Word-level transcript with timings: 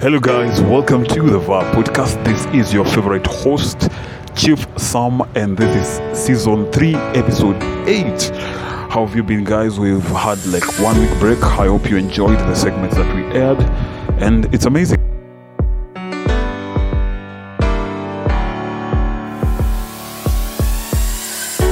Hello, 0.00 0.18
guys. 0.18 0.62
Welcome 0.62 1.04
to 1.08 1.28
the 1.28 1.38
VAR 1.38 1.62
podcast. 1.74 2.24
This 2.24 2.46
is 2.54 2.72
your 2.72 2.86
favorite 2.86 3.26
host, 3.26 3.90
Chief 4.34 4.66
Sam, 4.78 5.20
and 5.34 5.58
this 5.58 5.76
is 5.76 6.18
season 6.18 6.72
3, 6.72 6.94
episode 6.94 7.62
8. 7.86 8.30
How 8.88 9.04
have 9.04 9.14
you 9.14 9.22
been, 9.22 9.44
guys? 9.44 9.78
We've 9.78 10.02
had 10.02 10.42
like 10.46 10.64
one 10.80 10.98
week 10.98 11.10
break. 11.18 11.42
I 11.42 11.66
hope 11.66 11.90
you 11.90 11.98
enjoyed 11.98 12.38
the 12.38 12.54
segments 12.54 12.96
that 12.96 13.14
we 13.14 13.24
aired, 13.24 13.60
and 14.22 14.46
it's 14.54 14.64
amazing. 14.64 14.96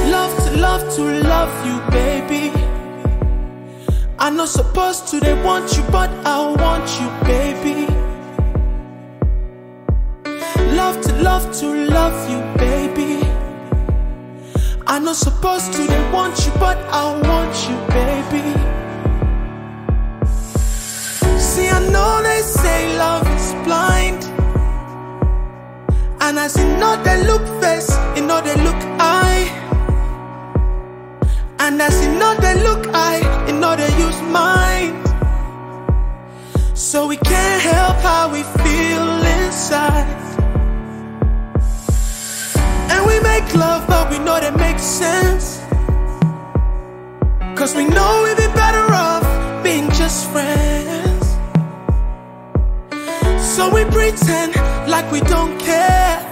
Love 0.05 0.37
to 0.45 0.51
love 0.55 0.95
to 0.97 1.01
love 1.23 1.65
you, 1.65 1.81
baby. 1.89 2.51
I'm 4.19 4.35
not 4.35 4.49
supposed 4.49 5.07
to, 5.07 5.19
they 5.19 5.33
want 5.41 5.75
you, 5.75 5.81
but 5.91 6.11
I 6.27 6.45
want 6.45 6.87
you, 7.01 7.25
baby. 7.25 7.48
Love 11.21 11.51
to 11.59 11.67
love 11.67 12.29
you, 12.31 12.39
baby. 12.57 13.19
I'm 14.87 15.03
not 15.03 15.17
supposed 15.17 15.73
to, 15.73 15.85
they 15.85 16.11
want 16.11 16.45
you, 16.45 16.51
but 16.59 16.77
I 16.77 17.11
want 17.27 17.53
you, 17.67 17.75
baby. 17.97 18.47
See, 21.37 21.67
I 21.67 21.79
know 21.91 22.23
they 22.23 22.41
say 22.41 22.97
love 22.97 23.27
is 23.35 23.51
blind. 23.65 24.23
And 26.21 26.39
as 26.39 26.55
you 26.55 26.67
know 26.77 26.95
they 27.03 27.21
look 27.27 27.45
face, 27.61 27.91
you 28.15 28.25
know 28.25 28.39
they 28.41 28.55
look 28.63 28.81
eye. 28.97 29.45
And 31.59 31.81
as 31.81 32.01
you 32.05 32.13
know 32.17 32.33
they 32.39 32.63
look 32.63 32.87
eye, 32.93 33.45
you 33.47 33.59
know 33.59 33.75
they 33.75 33.91
use 33.97 34.21
mind. 34.21 35.05
So 36.77 37.07
we 37.07 37.17
can't 37.17 37.61
help 37.61 37.97
how 37.97 38.31
we 38.31 38.41
feel 38.63 39.07
inside. 39.43 40.28
We 43.19 43.23
make 43.27 43.53
love, 43.53 43.85
but 43.87 44.09
we 44.09 44.17
know 44.19 44.39
that 44.39 44.55
makes 44.55 44.81
sense. 44.83 45.59
Cause 47.59 47.75
we 47.75 47.83
know 47.85 48.23
we'd 48.23 48.37
be 48.37 48.47
better 48.53 48.85
off 48.93 49.23
being 49.63 49.89
just 49.91 50.29
friends. 50.29 51.25
So 53.43 53.69
we 53.73 53.83
pretend 53.85 54.55
like 54.87 55.11
we 55.11 55.19
don't 55.21 55.59
care. 55.59 56.25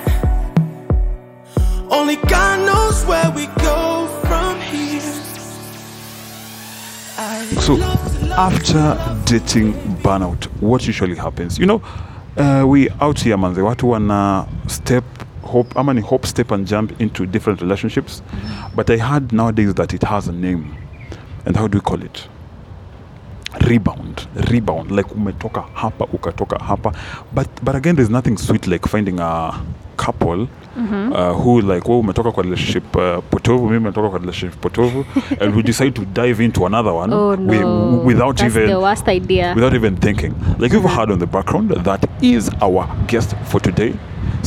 Only 1.90 2.16
God 2.16 2.66
knows 2.66 3.04
where 3.06 3.32
we 3.32 3.48
go 3.62 4.08
from 4.24 4.62
here. 4.62 5.02
I 7.18 7.44
So, 7.60 7.74
love 7.74 8.20
to 8.20 8.26
love 8.28 8.40
after 8.40 8.98
dating 9.26 9.74
burnout, 10.04 10.46
what 10.62 10.88
usually 10.88 11.16
happens? 11.18 11.58
You 11.60 11.66
know, 11.66 11.82
uh, 12.38 12.64
we 12.66 12.90
out 13.02 13.20
here, 13.20 13.36
manze, 13.38 13.62
watu 13.62 13.90
wana 13.90 14.46
step, 14.68 15.04
hope, 15.48 15.74
ama 15.80 15.94
ni 15.94 16.02
hope, 16.02 16.28
step 16.28 16.52
and 16.52 16.68
jump 16.68 16.92
into 17.02 17.26
different 17.26 17.62
relationships. 17.62 18.22
But 18.76 18.90
I 18.90 18.98
heard 18.98 19.32
nowadays 19.34 19.74
that 19.76 19.94
it 19.94 20.04
has 20.04 20.28
a 20.28 20.32
name. 20.34 20.64
And 21.46 21.56
how 21.56 21.68
do 21.68 21.78
we 21.78 21.82
call 21.82 22.04
it? 22.04 22.28
Rebound. 23.62 24.28
Rebound. 24.52 24.92
Like 24.92 25.10
umetoka 25.16 25.64
hapa, 25.74 26.06
ukatoka 26.14 26.58
hapa. 26.60 26.94
But, 27.34 27.48
but 27.64 27.76
again, 27.76 27.96
there's 27.96 28.10
nothing 28.10 28.38
sweet 28.38 28.68
like 28.68 28.88
finding 28.88 29.20
a 29.20 29.60
couple 29.98 30.48
uh, 30.78 31.34
who 31.34 31.62
like 31.62 31.84
wewe 31.90 32.00
umetoka 32.00 32.32
kwa 32.32 32.44
relationship 32.44 32.96
uh, 32.96 33.24
potovu 33.30 33.66
mimi 33.66 33.80
nimetoka 33.80 34.10
kwa 34.10 34.20
relationship 34.20 34.60
potovu 34.62 35.06
and 35.42 35.56
we 35.56 35.64
decide 35.64 35.92
to 35.92 36.06
dive 36.06 36.44
into 36.46 36.66
another 36.66 36.92
one 36.94 37.14
Oh 37.16 37.36
no! 37.36 38.02
without 38.06 38.38
That's 38.38 38.56
even 38.56 38.70
the 38.70 38.76
worst 38.80 39.08
idea. 39.08 39.54
without 39.56 39.74
even 39.74 39.96
thinking. 39.98 40.34
Like 40.60 40.74
you've 40.76 40.90
heard 40.96 41.12
on 41.12 41.20
the 41.20 41.26
background, 41.26 41.72
that 41.72 42.06
is 42.22 42.50
our 42.62 42.88
guest 43.08 43.36
for 43.46 43.60
today. 43.62 43.94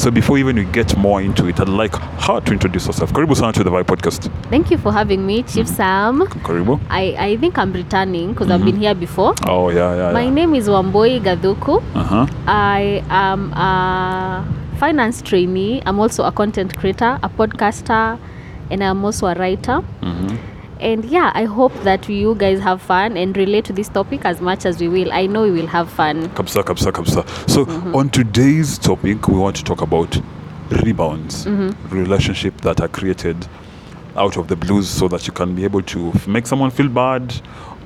So 0.01 0.11
before 0.11 0.39
even 0.39 0.57
we 0.57 0.65
get 0.65 0.97
more 0.97 1.21
into 1.21 1.47
it, 1.47 1.61
I'd 1.61 1.69
like 1.69 1.95
her 1.95 2.41
to 2.41 2.53
introduce 2.55 2.87
herself. 2.87 3.13
Karibu 3.13 3.37
sana 3.37 3.53
to 3.53 3.63
the 3.63 3.71
Vibe 3.71 3.85
Podcast. 3.85 4.31
Thank 4.49 4.71
you 4.71 4.79
for 4.79 4.95
having 4.95 5.27
me, 5.27 5.43
Chief 5.43 5.69
Sam. 5.69 6.21
Karibu. 6.21 6.81
I, 6.89 7.15
I 7.19 7.37
think 7.37 7.59
I'm 7.59 7.71
returning 7.71 8.33
because 8.33 8.51
I've 8.51 8.65
been 8.65 8.77
here 8.77 8.95
before. 8.95 9.35
Oh 9.47 9.69
yeah, 9.69 9.95
yeah. 9.95 10.13
My 10.13 10.23
yeah. 10.23 10.31
name 10.31 10.55
is 10.55 10.69
Wamboi 10.69 11.21
Gaduku. 11.21 11.83
Uh 11.95 12.03
huh. 12.03 12.27
I 12.47 13.05
am 13.11 13.53
a 13.53 14.49
finance 14.79 15.21
trainee. 15.21 15.83
I'm 15.85 16.01
also 16.01 16.25
a 16.25 16.33
content 16.33 16.79
creator, 16.79 17.19
a 17.23 17.29
podcaster, 17.29 18.19
and 18.71 18.83
I'm 18.83 19.05
also 19.05 19.27
a 19.27 19.35
writer. 19.35 19.81
hmm 20.01 20.50
And 20.81 21.05
yeah, 21.05 21.31
I 21.35 21.45
hope 21.45 21.75
that 21.83 22.09
you 22.09 22.35
guys 22.37 22.59
have 22.61 22.81
fun 22.81 23.17
and 23.17 23.37
relate 23.37 23.65
to 23.67 23.73
this 23.73 23.89
topic 23.89 24.25
as 24.25 24.41
much 24.41 24.65
as 24.65 24.81
we 24.81 24.89
will. 24.89 25.13
I 25.13 25.27
know 25.27 25.43
we 25.43 25.51
will 25.51 25.67
have 25.67 25.91
fun. 25.91 26.29
Kapsa, 26.31 26.63
kapsa, 26.63 26.91
kapsa. 26.91 27.49
So 27.51 27.65
on 27.97 28.09
today's 28.11 28.79
topic, 28.79 29.29
we 29.29 29.39
want 29.39 29.57
to 29.57 29.65
talk 29.65 29.83
about 29.83 30.21
rebounds, 30.83 31.47
relationship 31.91 32.61
that 32.63 32.81
are 32.81 32.89
created 32.89 33.47
out 34.17 34.37
of 34.37 34.49
the 34.49 34.57
blues, 34.57 34.89
so 34.89 35.07
that 35.09 35.27
you 35.27 35.33
can 35.33 35.55
be 35.55 35.65
able 35.65 35.83
to 35.83 36.09
f- 36.15 36.27
make 36.27 36.47
someone 36.47 36.71
feel 36.71 36.89
bad, 36.89 37.35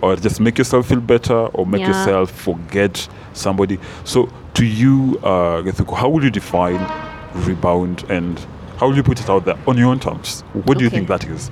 or 0.00 0.16
just 0.16 0.40
make 0.40 0.56
yourself 0.58 0.86
feel 0.88 1.00
better, 1.00 1.34
or 1.54 1.66
make 1.66 1.80
Yeah. 1.80 1.88
yourself 1.88 2.30
forget 2.30 3.08
somebody. 3.32 3.78
So 4.04 4.28
to 4.54 4.64
you, 4.64 5.18
uh, 5.22 5.62
how 5.94 6.08
would 6.08 6.22
you 6.22 6.30
define 6.30 6.80
rebound, 7.34 8.04
and 8.08 8.38
how 8.78 8.86
would 8.86 8.96
you 8.96 9.02
put 9.02 9.20
it 9.20 9.28
out 9.28 9.44
there 9.44 9.56
on 9.66 9.76
your 9.78 9.88
own 9.90 9.98
terms? 9.98 10.42
What 10.52 10.78
do 10.78 10.84
you 10.84 10.90
think 10.90 11.08
that 11.08 11.24
is? 11.24 11.50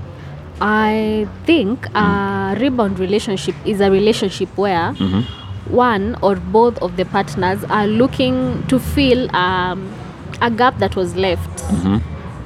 I 0.61 1.27
think 1.47 1.87
a 1.95 2.57
rebound 2.61 2.99
relationship 2.99 3.55
is 3.65 3.81
a 3.81 3.91
relationship 3.91 4.49
where 4.57 4.93
Mhm. 4.93 5.23
one 5.71 6.17
or 6.23 6.37
both 6.37 6.79
of 6.83 6.97
the 6.97 7.05
partners 7.05 7.65
are 7.71 7.87
looking 7.87 8.63
to 8.69 8.79
fill 8.79 9.29
um, 9.37 9.89
a 10.41 10.51
gap 10.51 10.79
that 10.79 10.97
was 10.97 11.17
left 11.17 11.65
Mhm. 11.73 12.01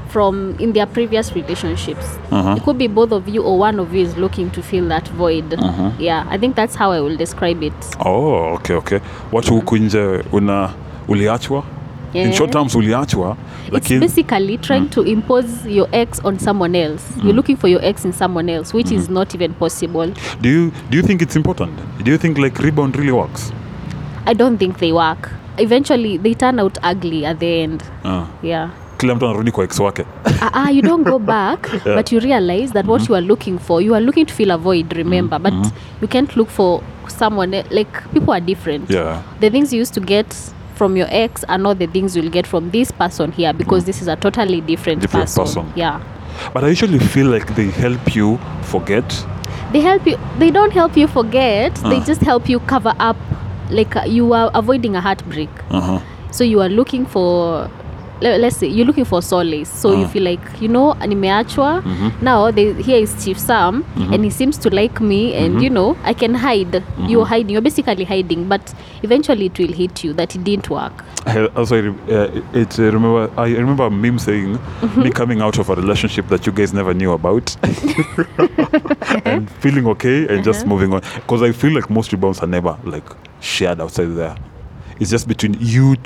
from 0.08 0.54
in 0.58 0.72
their 0.72 0.86
previous 0.86 1.34
relationships. 1.34 2.18
Uh-huh. 2.30 2.54
It 2.56 2.62
could 2.64 2.78
be 2.78 2.88
both 2.88 3.12
of 3.12 3.28
you 3.28 3.42
or 3.42 3.58
one 3.58 3.80
of 3.82 3.94
you 3.94 4.02
is 4.02 4.16
looking 4.16 4.50
to 4.50 4.62
fill 4.62 4.88
that 4.88 5.08
void. 5.08 5.54
Uh-huh. 5.54 5.90
Yeah, 5.98 6.24
I 6.30 6.38
think 6.38 6.54
that's 6.56 6.76
how 6.76 6.92
I 6.92 7.00
will 7.00 7.16
describe 7.16 7.62
it. 7.62 7.72
Oh, 8.04 8.54
okay, 8.54 8.76
okay. 8.76 9.00
Watu 9.32 9.54
huku 9.54 9.76
nje 9.76 10.24
una 10.32 10.70
uliachwa? 11.08 11.62
In 12.14 12.20
Yeah. 12.22 12.32
short 12.32 12.50
terms, 12.52 12.74
uliachwa, 12.74 13.36
It's 13.72 13.88
basically 14.00 14.58
trying 14.58 14.86
to 14.90 15.02
impose 15.02 15.48
your 15.68 15.88
ex 15.92 16.20
on 16.24 16.38
someone 16.38 16.74
else. 16.84 17.02
You're 17.22 17.32
looking 17.36 17.56
for 17.56 17.70
your 17.70 17.84
ex 17.84 18.04
in 18.04 18.12
someone 18.12 18.52
else, 18.52 18.76
which 18.76 18.90
is 18.92 19.10
not 19.10 19.34
even 19.34 19.52
possible. 19.52 20.12
Do 20.40 20.48
you 20.48 20.70
do 20.90 20.96
you 20.98 21.02
think 21.06 21.22
it's 21.22 21.36
important? 21.36 21.72
Do 22.04 22.10
you 22.10 22.18
think 22.18 22.38
like 22.38 22.62
rebound 22.62 22.96
really 22.96 23.12
works? 23.12 23.52
I 24.26 24.34
don't 24.34 24.58
think 24.58 24.76
they 24.78 24.92
work. 24.92 25.30
Eventually, 25.58 26.18
they 26.18 26.34
turn 26.34 26.58
out 26.60 26.78
ugly 26.82 27.26
at 27.26 27.38
the 27.38 27.62
end. 27.62 27.82
Uh, 28.04 28.22
Yeah. 28.42 28.68
kila 28.98 29.14
mtu 29.14 29.26
anarudi 29.26 29.50
kwa 29.50 29.64
ex 29.64 29.80
wake. 29.80 30.02
uh, 30.24 30.56
uh, 30.64 30.76
you 30.76 30.82
don't 30.82 31.04
go 31.08 31.18
back, 31.34 31.68
Yeah. 31.86 31.96
but 31.96 32.12
you 32.12 32.20
realize 32.20 32.72
that 32.72 32.86
what 32.88 33.08
you 33.08 33.16
are 33.16 33.26
looking 33.26 33.58
for, 33.58 33.82
you 33.82 33.94
are 33.94 34.04
looking 34.04 34.26
to 34.26 34.34
fill 34.34 34.50
a 34.50 34.56
void, 34.56 34.92
remember, 34.92 35.38
but 35.40 35.54
you 36.02 36.08
can't 36.08 36.36
look 36.36 36.48
for 36.48 36.80
someone, 37.08 37.62
like, 37.70 37.90
people 38.12 38.32
are 38.34 38.40
different. 38.40 38.90
Yeah. 38.90 39.18
The 39.40 39.50
things 39.50 39.72
you 39.72 39.80
used 39.80 39.94
to 39.94 40.00
get 40.00 40.34
from 40.76 40.96
your 40.96 41.06
ex 41.10 41.44
are 41.48 41.58
not 41.58 41.78
the 41.78 41.86
things 41.86 42.16
you'll 42.16 42.30
get 42.30 42.46
from 42.46 42.70
this 42.70 42.90
person 42.92 43.32
here 43.32 43.52
because 43.52 43.84
this 43.84 44.00
is 44.02 44.08
a 44.08 44.16
totally 44.16 44.60
different, 44.60 45.00
Different 45.00 45.26
person. 45.26 45.44
person. 45.44 45.72
Yeah. 45.74 46.00
But 46.52 46.64
I 46.64 46.68
usually 46.68 46.98
feel 46.98 47.26
like 47.28 47.54
they 47.56 47.66
help 47.70 48.14
you 48.14 48.38
forget. 48.62 49.26
They 49.72 49.80
help 49.80 50.06
you, 50.06 50.16
they 50.38 50.50
don't 50.50 50.72
help 50.72 50.96
you 50.96 51.06
forget, 51.08 51.74
they 51.76 51.96
Ah. 52.00 52.04
just 52.04 52.20
help 52.20 52.48
you 52.48 52.60
cover 52.60 52.94
up, 53.00 53.16
like, 53.70 53.96
uh, 53.96 54.04
you 54.06 54.32
are 54.32 54.50
avoiding 54.54 54.94
a 54.96 55.00
heartbreak. 55.00 55.48
Uh-huh. 55.70 55.98
so 56.30 56.44
you 56.44 56.60
are 56.60 56.68
looking 56.68 57.06
for 57.06 57.70
let's 58.20 58.56
say 58.56 58.66
you're 58.68 58.86
looking 58.86 59.04
for 59.04 59.22
solace 59.22 59.68
so 59.82 59.92
you 59.92 60.04
Ah. 60.04 60.08
feel 60.08 60.22
like 60.24 60.40
you 60.60 60.68
know 60.68 60.94
nimeachwa 61.06 61.82
Mhm. 61.84 62.10
now 62.22 62.50
they, 62.50 62.72
here 62.82 62.98
is 63.02 63.14
chief 63.24 63.38
sam 63.38 63.84
Mhm. 63.96 64.14
and 64.14 64.24
he 64.24 64.30
seems 64.30 64.58
to 64.60 64.70
like 64.70 65.00
me 65.04 65.34
and 65.34 65.54
Mhm. 65.56 65.62
you 65.62 65.70
know 65.70 65.96
i 66.04 66.14
can 66.14 66.34
hide 66.34 66.82
you're 67.08 67.26
hiding 67.26 67.50
you're 67.52 67.60
basically 67.64 68.04
hiding 68.04 68.44
but 68.48 68.60
eventually 69.02 69.46
it 69.46 69.58
will 69.58 69.72
hit 69.72 70.04
you 70.04 70.12
that 70.14 70.34
it 70.34 70.44
didn't 70.44 70.70
work 70.70 71.04
I 71.28 71.46
also 71.56 71.76
uh, 72.08 72.30
it 72.54 72.78
uh, 72.78 72.82
remember 72.92 73.28
I 73.36 73.48
remember 73.56 73.90
meme 73.90 74.18
saying 74.18 74.58
me 74.96 75.10
coming 75.10 75.40
out 75.42 75.58
of 75.58 75.68
a 75.70 75.74
relationship 75.74 76.28
that 76.28 76.46
you 76.46 76.52
guys 76.52 76.72
never 76.72 76.94
knew 76.94 77.10
about 77.12 77.56
and 79.24 79.50
feeling 79.60 79.86
okay 79.86 80.26
and 80.28 80.44
just 80.44 80.60
Uh-huh. 80.60 80.68
moving 80.68 80.92
on 80.94 81.00
because 81.16 81.42
I 81.42 81.52
feel 81.52 81.72
like 81.74 81.90
most 81.90 82.12
rebounds 82.12 82.40
are 82.40 82.46
never 82.46 82.76
like 82.84 83.04
shared 83.40 83.80
outside 83.80 84.14
there. 84.14 84.36
It's 85.00 85.10
just 85.10 85.26
between 85.28 85.56
you 85.60 85.96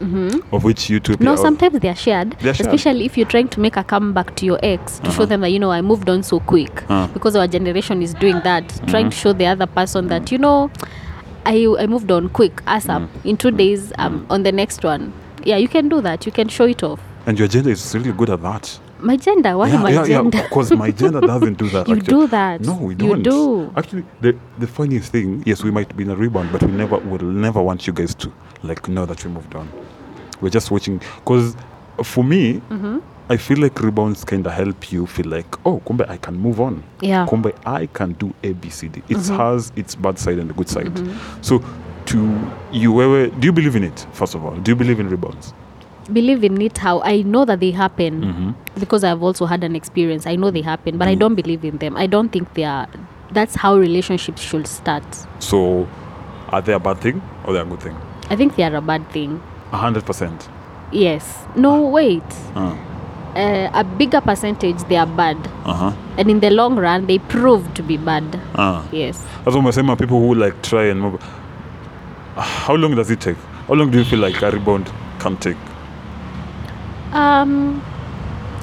2 0.00 0.44
of 0.52 0.64
which 0.64 0.88
you 0.90 1.00
two. 1.00 1.12
Mm-hmm. 1.12 1.24
no 1.24 1.36
sometimes 1.36 1.80
they're 1.80 1.94
shared 1.96 2.32
They're 2.40 2.54
shared. 2.54 2.68
especially 2.68 3.04
if 3.04 3.16
you're 3.16 3.26
trying 3.28 3.48
to 3.48 3.60
make 3.60 3.76
a 3.76 3.84
comeback 3.84 4.34
to 4.36 4.46
your 4.46 4.58
ex 4.62 4.98
to 5.00 5.10
show 5.10 5.22
Uh-huh. 5.22 5.26
them 5.26 5.40
that 5.42 5.50
you 5.52 5.58
know 5.58 5.70
i 5.72 5.80
moved 5.80 6.08
on 6.08 6.22
so 6.22 6.40
quick 6.40 6.84
Uh. 6.88 7.06
because 7.08 7.36
our 7.36 7.46
generation 7.48 8.02
is 8.02 8.14
doing 8.14 8.40
that 8.44 8.68
trying 8.86 9.10
to 9.10 9.16
show 9.16 9.32
the 9.32 9.46
other 9.46 9.66
person 9.66 10.08
that 10.08 10.30
you 10.32 10.38
know 10.38 10.70
i, 11.46 11.66
I 11.78 11.86
moved 11.86 12.10
on 12.10 12.28
quick 12.28 12.56
asap 12.66 13.08
in 13.24 13.36
two 13.36 13.50
days 13.50 13.92
um, 13.98 14.26
on 14.30 14.42
the 14.42 14.52
next 14.52 14.84
one 14.84 15.12
yeah 15.44 15.56
you 15.56 15.68
can 15.68 15.88
do 15.88 16.00
that 16.00 16.26
you 16.26 16.32
can 16.32 16.48
show 16.48 16.64
it 16.66 16.82
off 16.82 17.00
and 17.26 17.38
your 17.38 17.48
gender 17.48 17.70
is 17.70 17.94
really 17.94 18.12
good 18.12 18.30
at 18.30 18.40
that. 18.42 18.78
my 19.00 19.16
gender 19.16 19.56
why 19.56 19.68
yeah, 19.68 19.82
my 19.82 19.90
yeah, 19.90 20.04
gender 20.06 20.38
yeah. 20.38 20.42
Because 20.48 20.72
my 20.72 20.90
gender 21.00 21.20
doesn't 21.20 21.58
do 21.58 21.68
that. 21.70 21.86
you 21.88 21.94
actually. 21.96 22.06
do 22.16 22.26
that 22.28 22.60
No, 22.62 22.74
we 22.74 22.94
don't. 22.94 23.18
you 23.18 23.22
do 23.22 23.70
Actually, 23.76 24.04
the 24.20 24.34
the 24.58 24.66
funniest 24.66 25.12
thing, 25.12 25.42
yes, 25.46 25.62
we 25.62 25.70
might 25.70 25.94
be 25.96 26.02
in 26.04 26.10
a 26.10 26.16
rebound, 26.16 26.50
but 26.52 26.62
we 26.62 26.72
never 26.72 26.96
will 26.98 27.22
never 27.22 27.62
want 27.62 27.86
you 27.86 27.92
guys 27.92 28.14
to 28.16 28.32
like 28.64 28.88
know 28.88 29.06
that 29.06 29.22
we 29.24 29.30
moved 29.30 29.54
on. 29.54 29.68
We're 30.40 30.50
just 30.50 30.70
watching 30.70 30.98
because 31.16 31.56
for 32.02 32.24
me, 32.24 32.60
Mm-hmm. 32.70 32.98
I 33.30 33.36
feel 33.36 33.58
like 33.58 33.78
rebounds 33.82 34.24
kind 34.24 34.46
of 34.46 34.52
help 34.54 34.90
you 34.90 35.06
feel 35.06 35.26
like, 35.28 35.66
oh, 35.66 35.80
kumbe 35.84 36.08
I 36.08 36.16
can 36.16 36.34
move 36.38 36.60
on. 36.62 36.82
Yeah. 37.02 37.26
Mm-hmm. 37.26 37.42
Kumbe 37.44 37.52
I 37.66 37.84
can 37.86 38.12
do 38.14 38.32
A, 38.42 38.52
B, 38.54 38.70
C, 38.70 38.88
D. 38.88 39.02
It 39.10 39.18
has 39.28 39.70
its 39.76 39.94
bad 39.94 40.18
side 40.18 40.38
and 40.38 40.48
the 40.48 40.54
good 40.54 40.68
side. 40.70 40.90
So, 41.42 41.62
to 42.06 42.16
you, 42.72 42.90
wewe, 42.94 43.38
do 43.38 43.46
you 43.48 43.52
believe 43.52 43.76
in 43.76 43.84
it? 43.84 44.06
First 44.12 44.34
of 44.34 44.42
all, 44.46 44.56
do 44.56 44.70
you 44.70 44.76
believe 44.76 44.98
in 44.98 45.10
rebounds? 45.10 45.52
believe 46.10 46.42
in 46.42 46.58
it 46.62 46.78
how 46.78 47.02
I 47.02 47.20
know 47.20 47.44
that 47.44 47.60
they 47.60 47.70
happen 47.70 48.22
Mm-hmm. 48.22 48.80
because 48.80 49.04
I've 49.04 49.22
also 49.22 49.44
had 49.44 49.62
an 49.62 49.76
experience. 49.76 50.26
I 50.26 50.36
know 50.36 50.50
they 50.50 50.62
happen, 50.62 50.96
but 50.96 51.06
I 51.06 51.14
don't 51.14 51.34
believe 51.34 51.66
in 51.66 51.76
them. 51.76 51.98
I 51.98 52.06
don't 52.06 52.30
think 52.30 52.54
they 52.54 52.64
are. 52.64 52.88
That's 53.30 53.54
how 53.56 53.76
relationships 53.76 54.40
should 54.40 54.66
start. 54.66 55.04
So, 55.38 55.86
are 56.48 56.62
they 56.62 56.72
a 56.72 56.78
bad 56.80 56.96
thing 57.02 57.20
or 57.44 57.52
they 57.52 57.60
a 57.60 57.64
good 57.66 57.80
thing? 57.82 57.96
I 58.30 58.36
think 58.36 58.56
they 58.56 58.62
are 58.62 58.74
a 58.74 58.80
bad 58.80 59.06
thing. 59.10 59.42
A 59.72 59.76
hundred 59.76 60.04
percent. 60.04 60.48
Yes. 60.92 61.46
No, 61.56 61.86
wait. 61.88 62.22
Uh 62.54 62.76
Uh, 63.36 63.70
a 63.74 63.84
bigger 63.84 64.20
percentage 64.20 64.82
they 64.88 64.96
are 64.96 65.06
bad, 65.06 65.36
huh. 65.64 65.92
and 66.16 66.30
in 66.30 66.40
the 66.40 66.50
long 66.50 66.76
run 66.76 67.06
they 67.06 67.18
prove 67.18 67.62
to 67.74 67.82
be 67.82 67.96
bad. 67.96 68.24
Uh. 68.54 68.82
Yes. 68.90 69.24
That's 69.44 69.54
what 69.54 69.98
People 69.98 70.18
who 70.20 70.34
like 70.34 70.60
try 70.62 70.84
and 70.86 71.00
move. 71.00 71.22
How 72.36 72.74
long 72.74 72.96
does 72.96 73.10
it 73.10 73.20
take? 73.20 73.36
How 73.68 73.74
long 73.74 73.90
do 73.92 73.98
you 73.98 74.04
feel 74.04 74.18
like 74.18 74.42
a 74.42 74.50
rebound 74.50 74.90
can 75.20 75.36
take? 75.36 75.56
Um, 77.12 77.82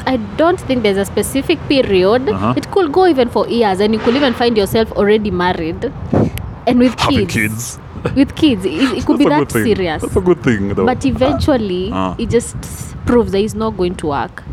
I 0.05 0.17
don't 0.35 0.59
think 0.59 0.83
there's 0.83 0.97
a 0.97 1.05
specific 1.05 1.59
period. 1.69 2.27
Uh-huh. 2.27 2.53
It 2.57 2.69
could 2.71 2.91
go 2.91 3.07
even 3.07 3.29
for 3.29 3.47
years, 3.47 3.79
and 3.79 3.93
you 3.93 3.99
could 3.99 4.15
even 4.15 4.33
find 4.33 4.57
yourself 4.57 4.91
already 4.93 5.31
married 5.31 5.91
and 6.67 6.79
with 6.79 6.99
Having 6.99 7.27
kids. 7.27 7.33
kids. 7.33 7.79
With 8.15 8.35
kids, 8.35 8.65
it, 8.65 8.71
it 8.97 9.05
could 9.05 9.17
be 9.19 9.25
That's 9.25 9.53
that 9.53 9.59
thing. 9.63 9.75
serious. 9.75 10.01
That's 10.01 10.15
a 10.15 10.21
good 10.21 10.43
thing, 10.43 10.73
though. 10.73 10.85
But 10.85 11.05
eventually, 11.05 11.89
Ah. 11.91 12.15
it 12.17 12.29
just 12.29 12.55
proves 13.05 13.31
that 13.31 13.39
it's 13.39 13.53
not 13.55 13.77
going 13.77 13.95
to 13.95 14.07
work. 14.07 14.43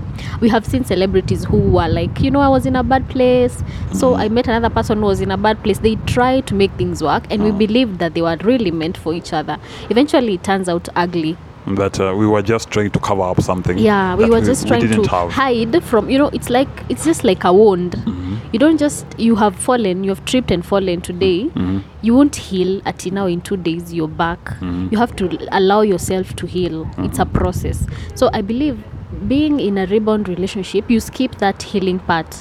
We 0.41 0.49
have 0.49 0.65
seen 0.67 0.85
celebrities 0.85 1.45
who 1.45 1.59
were 1.59 1.89
like, 1.89 2.21
you 2.21 2.31
know, 2.31 2.41
I 2.41 2.49
was 2.49 2.67
in 2.67 2.77
a 2.77 2.83
bad 2.83 3.09
place, 3.09 3.63
so 3.93 4.13
Mm. 4.13 4.19
I 4.21 4.29
met 4.29 4.49
another 4.49 4.71
person 4.71 4.99
who 4.99 5.07
was 5.07 5.21
in 5.21 5.31
a 5.31 5.37
bad 5.37 5.63
place. 5.63 5.79
They 5.79 5.97
try 6.07 6.41
to 6.41 6.55
make 6.55 6.71
things 6.73 7.03
work, 7.03 7.25
and 7.31 7.43
we 7.43 7.51
Ah. 7.51 7.55
believed 7.57 7.99
that 7.99 8.15
they 8.15 8.23
were 8.23 8.37
really 8.43 8.71
meant 8.71 8.97
for 8.97 9.15
each 9.15 9.33
other. 9.33 9.59
Eventually, 9.91 10.35
it 10.35 10.43
turns 10.43 10.69
out 10.69 10.89
ugly. 10.97 11.37
that 11.65 12.01
uh, 12.01 12.13
we 12.17 12.27
were 12.27 12.43
just 12.43 12.71
trying 12.73 12.91
to 12.91 12.99
cover 12.99 13.23
up 13.23 13.41
something. 13.41 13.79
Yeah, 13.79 14.17
we 14.17 14.25
were 14.29 14.41
just 14.41 14.67
trying 14.67 14.81
didn't 14.81 15.05
to 15.05 15.11
have. 15.11 15.31
hide 15.31 15.81
from, 15.85 16.11
you 16.11 16.19
know, 16.19 16.29
it's 16.33 16.51
like, 16.51 16.69
it's 16.89 17.05
just 17.05 17.23
like 17.23 17.45
a 17.45 17.53
wound. 17.53 17.93
Mm-hmm. 17.93 18.22
You 18.53 18.59
don't 18.59 18.79
just, 18.79 19.07
you 19.19 19.35
have 19.37 19.57
fallen, 19.57 20.05
you 20.05 20.11
have 20.11 20.25
tripped 20.25 20.51
and 20.51 20.65
fallen 20.65 21.01
today. 21.01 21.45
Mm-hmm. 21.45 21.79
You 22.03 22.15
won't 22.15 22.37
heal 22.37 22.83
at 22.85 23.05
now 23.07 23.27
in 23.27 23.41
two 23.41 23.57
days, 23.57 23.93
you're 23.93 24.09
back. 24.09 24.45
Mm-hmm. 24.45 24.89
You 24.91 24.99
have 24.99 25.17
to 25.17 25.49
allow 25.57 25.81
yourself 25.81 26.37
to 26.37 26.47
heal. 26.47 26.89
It's 26.99 27.19
a 27.19 27.27
process. 27.27 27.87
So 28.15 28.29
I 28.33 28.43
believe 28.43 28.83
being 29.27 29.59
in 29.59 29.79
a 29.79 29.87
rebound 29.87 30.29
relationship, 30.29 30.91
you 30.91 31.01
skip 31.01 31.37
that 31.37 31.63
healing 31.63 31.99
part 31.99 32.35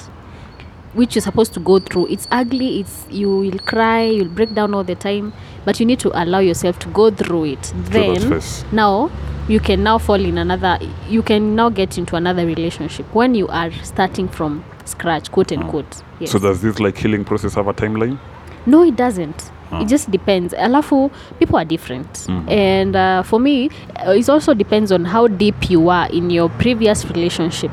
which 0.94 1.14
you're 1.14 1.22
supposed 1.22 1.54
to 1.54 1.60
go 1.60 1.78
through. 1.78 2.06
It's 2.08 2.28
ugly, 2.30 2.80
it's 2.80 3.06
you 3.10 3.38
will 3.38 3.58
cry, 3.60 4.04
you'll 4.04 4.28
break 4.28 4.54
down 4.54 4.74
all 4.74 4.84
the 4.84 4.94
time, 4.94 5.32
but 5.64 5.80
you 5.80 5.86
need 5.86 6.00
to 6.00 6.22
allow 6.22 6.40
yourself 6.40 6.78
to 6.80 6.88
go 6.88 7.10
through 7.10 7.44
it. 7.44 7.64
Through 7.86 8.16
Then 8.16 8.42
now 8.72 9.10
you 9.48 9.58
can 9.58 9.82
now 9.82 9.98
fall 9.98 10.20
in 10.20 10.38
another 10.38 10.78
you 11.08 11.22
can 11.22 11.56
now 11.56 11.68
get 11.68 11.98
into 11.98 12.14
another 12.14 12.46
relationship 12.46 13.12
when 13.12 13.34
you 13.34 13.48
are 13.48 13.72
starting 13.82 14.28
from 14.28 14.64
scratch, 14.84 15.30
quote 15.30 15.52
unquote. 15.52 16.02
Yes. 16.20 16.30
So 16.32 16.38
does 16.38 16.60
this 16.62 16.78
like 16.80 16.96
healing 16.96 17.24
process 17.24 17.54
have 17.54 17.66
a 17.68 17.74
timeline? 17.74 18.18
No, 18.66 18.82
it 18.84 18.96
doesn't. 18.96 19.50
It 19.72 19.88
just 19.88 20.10
depends. 20.10 20.52
Alafu, 20.52 21.10
people 21.38 21.56
are 21.56 21.64
different. 21.64 22.26
And 22.46 22.94
uh, 22.94 23.22
for 23.22 23.40
me, 23.40 23.70
uh, 24.06 24.10
it 24.10 24.28
also 24.28 24.52
depends 24.52 24.92
on 24.92 25.06
how 25.06 25.28
deep 25.28 25.70
you 25.70 25.88
are 25.88 26.10
in 26.10 26.28
your 26.28 26.50
previous 26.50 27.06
relationship. 27.06 27.70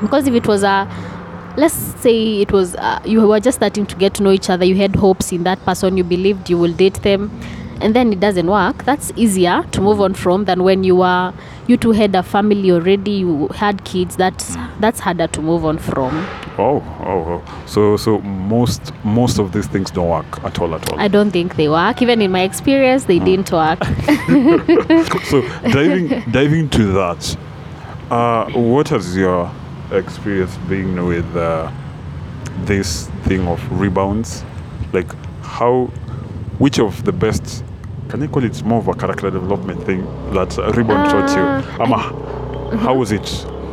Because 0.00 0.28
if 0.28 0.34
it 0.34 0.46
was 0.46 0.62
a, 0.62 0.88
let's 1.56 1.74
say 1.74 2.40
it 2.40 2.52
was, 2.52 2.76
uh, 2.76 3.00
you 3.04 3.26
were 3.26 3.40
just 3.40 3.58
starting 3.58 3.86
to 3.86 3.96
get 3.96 4.14
to 4.14 4.22
know 4.22 4.30
each 4.30 4.48
other, 4.48 4.64
you 4.64 4.76
had 4.76 4.94
hopes 4.94 5.32
in 5.32 5.42
that 5.42 5.58
person, 5.64 5.96
you 5.96 6.04
believed 6.04 6.48
you 6.48 6.56
will 6.56 6.72
date 6.72 7.02
them, 7.02 7.28
and 7.80 7.96
then 7.96 8.12
it 8.12 8.20
doesn't 8.20 8.46
work, 8.46 8.84
that's 8.84 9.10
easier 9.16 9.64
to 9.72 9.80
move 9.80 10.00
on 10.00 10.14
from 10.14 10.44
than 10.44 10.62
when 10.62 10.84
you 10.84 11.02
are, 11.02 11.34
you 11.70 11.76
two 11.76 11.92
had 11.92 12.14
a 12.16 12.22
family 12.22 12.72
already, 12.72 13.12
you 13.12 13.46
had 13.54 13.84
kids, 13.84 14.16
that's, 14.16 14.56
that's 14.80 14.98
harder 14.98 15.28
to 15.28 15.40
move 15.40 15.64
on 15.64 15.78
from. 15.78 16.12
Oh, 16.58 16.82
oh, 17.00 17.40
oh. 17.40 17.64
So, 17.66 17.96
so 17.96 18.18
most 18.20 18.92
most 19.04 19.38
of 19.38 19.52
these 19.52 19.68
things 19.68 19.90
don't 19.92 20.08
work 20.08 20.44
at 20.44 20.58
all, 20.58 20.74
at 20.74 20.92
all. 20.92 20.98
I 20.98 21.06
don't 21.06 21.30
think 21.30 21.54
they 21.54 21.68
work. 21.68 22.02
Even 22.02 22.20
in 22.20 22.32
my 22.32 22.42
experience, 22.42 23.04
they 23.04 23.20
didn't 23.20 23.52
work. 23.52 23.82
so 25.24 25.42
diving 25.70 26.08
diving 26.32 26.68
to 26.70 26.92
that, 26.92 27.36
uh, 28.10 28.50
what 28.50 28.88
has 28.88 29.16
your 29.16 29.50
experience 29.92 30.56
been 30.68 31.06
with 31.06 31.36
uh, 31.36 31.70
this 32.64 33.06
thing 33.22 33.46
of 33.46 33.60
rebounds? 33.80 34.44
Like 34.92 35.10
how, 35.42 35.86
which 36.58 36.80
of 36.80 37.04
the 37.04 37.12
best? 37.12 37.64
Can 38.10 38.22
I 38.22 38.26
call 38.26 38.44
it 38.44 38.62
more 38.64 38.78
of 38.80 38.88
a 38.88 38.94
character 38.94 39.30
development 39.30 39.82
thing 39.84 40.04
that 40.34 40.58
uh, 40.58 40.72
rebound 40.72 41.10
taught 41.10 41.30
you? 41.36 41.42
Uh, 41.42 41.82
Ama, 41.84 42.76
how 42.78 42.94
was 42.94 43.12
it? 43.12 43.28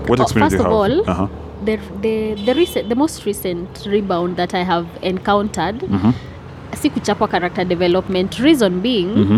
What 0.07 0.19
Oh, 0.19 0.23
experience 0.23 0.53
first 0.53 0.63
do 0.63 0.69
you 0.69 0.75
of 0.75 0.91
have? 0.91 1.07
all, 1.07 1.09
uh-huh. 1.09 1.27
the 1.65 1.77
the 2.01 2.35
the 2.45 2.53
recent 2.53 2.87
the 2.89 2.95
most 2.95 3.25
recent 3.25 3.85
rebound 3.87 4.37
that 4.37 4.53
I 4.53 4.63
have 4.63 4.87
encountered, 5.01 5.79
Mm-hmm. 5.79 6.11
sikuchapwa 6.73 7.29
character 7.29 7.63
development. 7.65 8.39
Reason 8.39 8.79
being, 8.81 9.09
Mm-hmm. 9.15 9.37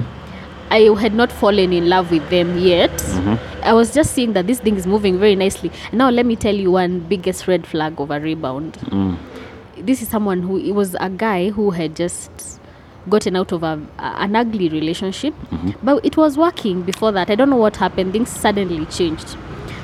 I 0.72 0.82
had 1.02 1.16
not 1.16 1.32
fallen 1.32 1.72
in 1.74 1.90
love 1.90 2.12
with 2.12 2.30
them 2.30 2.58
yet. 2.60 2.92
Mm-hmm. 2.92 3.64
I 3.64 3.74
was 3.74 3.94
just 3.94 4.14
seeing 4.14 4.34
that 4.34 4.46
this 4.48 4.60
thing 4.60 4.76
is 4.76 4.86
moving 4.86 5.18
very 5.18 5.36
nicely. 5.36 5.72
Now 5.94 6.10
let 6.10 6.26
me 6.26 6.36
tell 6.36 6.54
you 6.56 6.72
one 6.72 7.00
biggest 7.00 7.48
red 7.48 7.66
flag 7.66 8.00
of 8.00 8.12
a 8.12 8.20
rebound. 8.20 8.74
Mm. 8.92 9.18
This 9.78 10.02
is 10.02 10.10
someone 10.10 10.42
who 10.42 10.58
it 10.60 10.74
was 10.74 10.96
a 11.00 11.10
guy 11.10 11.50
who 11.50 11.72
had 11.72 11.96
just 11.96 12.59
gotten 13.10 13.36
out 13.36 13.52
of 13.52 13.64
a, 13.64 13.80
an 13.98 14.36
ugly 14.36 14.70
relationship, 14.70 15.34
Mm-hmm. 15.52 15.72
but 15.84 16.06
it 16.06 16.16
was 16.18 16.38
working 16.38 16.82
before 16.84 17.12
that. 17.12 17.30
I 17.30 17.36
don't 17.36 17.50
know 17.50 17.56
what 17.58 17.76
happened. 17.78 18.14
Things 18.14 18.30
suddenly 18.30 18.86
changed. 18.86 19.36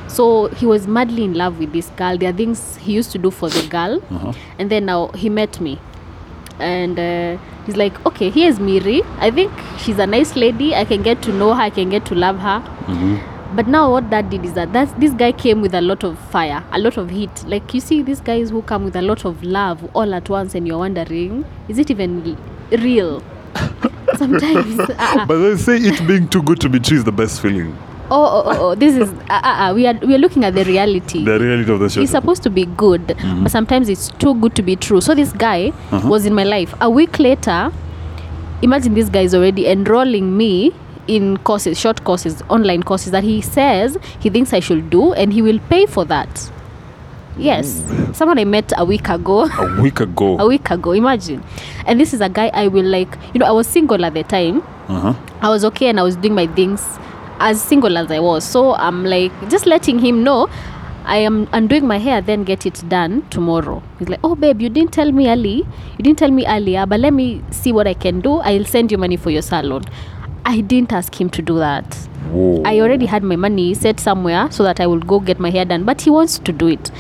So 0.08 0.48
he 0.50 0.66
was 0.66 0.88
madly 0.88 1.24
in 1.26 1.34
love 1.34 1.60
with 1.60 1.74
this 1.74 1.90
girl. 1.98 2.18
There 2.18 2.30
are 2.30 2.38
things 2.38 2.78
he 2.78 2.94
used 2.94 3.12
to 3.12 3.18
do 3.18 3.32
for 3.32 3.50
the 3.50 3.68
girl, 3.68 4.02
Uh-huh. 4.12 4.34
and 4.60 4.70
then 4.70 4.86
now 4.86 5.08
he 5.10 5.30
met 5.30 5.60
me, 5.60 5.78
and 6.60 6.98
uh, 7.00 7.38
he's 7.66 7.76
like, 7.76 8.06
"Okay, 8.06 8.30
here's 8.30 8.60
Miri. 8.60 9.02
I 9.20 9.32
think 9.32 9.52
she's 9.80 10.00
a 10.00 10.08
nice 10.08 10.36
lady. 10.36 10.74
I 10.76 10.86
can 10.86 11.02
get 11.04 11.22
to 11.24 11.34
know 11.34 11.54
her. 11.54 11.62
I 11.62 11.70
can 11.70 11.90
get 11.90 12.06
to 12.06 12.16
love 12.16 12.40
her." 12.40 12.60
Mm-hmm. 12.88 13.56
But 13.56 13.68
now 13.68 13.90
what 13.92 14.10
that 14.10 14.30
did 14.30 14.44
is 14.44 14.54
that 14.54 14.74
that's, 14.74 14.92
this 14.94 15.12
guy 15.14 15.32
came 15.32 15.62
with 15.62 15.74
a 15.74 15.80
lot 15.82 16.04
of 16.04 16.18
fire, 16.30 16.62
a 16.74 16.80
lot 16.80 16.98
of 16.98 17.10
heat. 17.10 17.44
Like 17.48 17.74
you 17.74 17.80
see 17.80 18.02
these 18.02 18.20
guys 18.20 18.50
who 18.50 18.62
come 18.62 18.84
with 18.84 18.96
a 18.98 19.02
lot 19.02 19.24
of 19.26 19.44
love 19.44 19.84
all 19.94 20.14
at 20.14 20.30
once, 20.30 20.56
and 20.56 20.68
you're 20.68 20.78
wondering, 20.78 21.46
is 21.70 21.78
it 21.80 21.90
even 21.90 22.22
real? 22.72 23.24
Sometimes. 24.18 24.80
uh-uh. 24.80 25.26
But 25.28 25.38
they 25.40 25.58
say 25.58 25.78
it 25.78 26.08
being 26.08 26.28
too 26.28 26.42
good 26.44 26.60
to 26.62 26.70
be 26.70 26.80
true 26.80 26.98
is 26.98 27.04
the 27.04 27.12
best 27.12 27.42
feeling. 27.42 27.76
Oh, 28.12 28.24
oh, 28.24 28.44
oh, 28.46 28.58
oh, 28.70 28.76
this 28.76 28.96
is 28.96 29.10
uh, 29.10 29.34
uh, 29.34 29.70
uh, 29.72 29.74
we 29.74 29.88
are 29.88 29.96
we 29.96 30.14
are 30.14 30.20
looking 30.20 30.44
at 30.46 30.54
the 30.54 30.64
reality. 30.64 31.26
The 31.26 31.40
reality 31.40 31.72
of 31.72 31.80
the 31.80 31.90
show. 31.90 32.02
it's 32.02 32.12
supposed 32.12 32.44
to 32.44 32.52
be 32.52 32.66
good, 32.66 33.18
but 33.42 33.50
sometimes 33.50 33.90
it's 33.90 34.10
too 34.10 34.36
good 34.36 34.56
to 34.56 34.62
be 34.62 34.76
true. 34.76 35.02
So 35.02 35.16
this 35.16 35.34
guy 35.34 35.74
was 35.92 36.26
in 36.28 36.36
my 36.36 36.44
life. 36.44 36.74
A 36.82 36.90
week 36.90 37.18
later, 37.18 37.72
imagine 38.62 38.94
this 38.94 39.10
guy 39.10 39.22
is 39.22 39.34
already 39.34 39.66
enrolling 39.68 40.38
me 40.38 40.72
in 41.08 41.38
courses, 41.38 41.80
short 41.80 42.04
courses, 42.04 42.44
online 42.50 42.84
courses 42.84 43.12
that 43.12 43.24
he 43.24 43.42
says 43.42 43.98
he 44.20 44.30
thinks 44.30 44.54
I 44.54 44.60
should 44.60 44.92
do, 44.92 45.14
and 45.14 45.34
he 45.34 45.42
will 45.42 45.60
pay 45.70 45.88
for 45.88 46.06
that. 46.06 46.52
Yes, 47.38 47.84
someone 48.14 48.40
I 48.40 48.46
met 48.46 48.72
a 48.78 48.86
week 48.86 49.10
ago. 49.10 49.46
a 49.46 49.82
week 49.82 50.00
ago. 50.00 50.38
a 50.40 50.48
week 50.48 50.70
ago, 50.70 50.92
imagine. 50.92 51.44
And 51.86 52.00
this 52.00 52.14
is 52.14 52.22
a 52.22 52.30
guy 52.30 52.50
I 52.54 52.68
will 52.68 52.86
like. 52.86 53.18
You 53.34 53.40
know, 53.40 53.46
I 53.46 53.52
was 53.52 53.68
single 53.68 54.06
at 54.06 54.14
the 54.14 54.24
time. 54.24 54.62
Uh-huh. 54.88 55.14
I 55.42 55.50
was 55.50 55.66
okay 55.66 55.88
and 55.88 56.00
I 56.00 56.04
was 56.04 56.16
doing 56.16 56.34
my 56.34 56.48
things 56.48 56.82
as 57.40 57.62
single 57.62 57.98
as 57.98 58.10
I 58.12 58.20
was. 58.20 58.44
So 58.44 58.76
I'm 58.76 59.04
like 59.04 59.32
just 59.50 59.66
letting 59.66 60.00
him 60.00 60.24
know 60.24 60.50
I 61.06 61.18
am 61.18 61.48
undoing 61.54 61.86
my 61.86 62.00
hair, 62.00 62.20
then 62.22 62.44
get 62.44 62.66
it 62.66 62.84
done 62.90 63.28
tomorrow. 63.30 63.84
He's 64.00 64.10
like, 64.10 64.20
Oh 64.24 64.36
babe, 64.36 64.62
you 64.62 64.70
didn't 64.70 64.92
tell 64.92 65.12
me 65.12 65.30
early. 65.30 65.58
You 65.98 66.04
didn't 66.04 66.18
tell 66.18 66.32
me 66.32 66.48
earlier, 66.48 66.86
but 66.86 67.00
let 67.00 67.14
me 67.14 67.44
see 67.52 67.72
what 67.72 67.86
I 67.88 67.94
can 67.94 68.22
do. 68.22 68.38
I'll 68.38 68.66
send 68.66 68.92
you 68.92 68.98
money 68.98 69.16
for 69.18 69.30
your 69.30 69.44
salon. 69.44 69.84
I 70.46 70.62
didn't 70.62 70.94
ask 70.94 71.20
him 71.20 71.30
to 71.32 71.42
do 71.42 71.60
that. 71.60 71.96
Whoa. 72.32 72.64
I 72.66 72.80
already 72.80 73.06
had 73.06 73.24
my 73.24 73.36
money 73.36 73.74
set 73.76 74.00
somewhere 74.00 74.50
so 74.52 74.64
that 74.64 74.80
I 74.80 74.88
will 74.88 75.00
go 75.00 75.20
get 75.20 75.40
my 75.40 75.52
hair 75.52 75.66
done, 75.66 75.84
but 75.84 76.02
he 76.02 76.10
wants 76.10 76.40
to 76.40 76.52
do 76.52 76.68
it. 76.68 76.92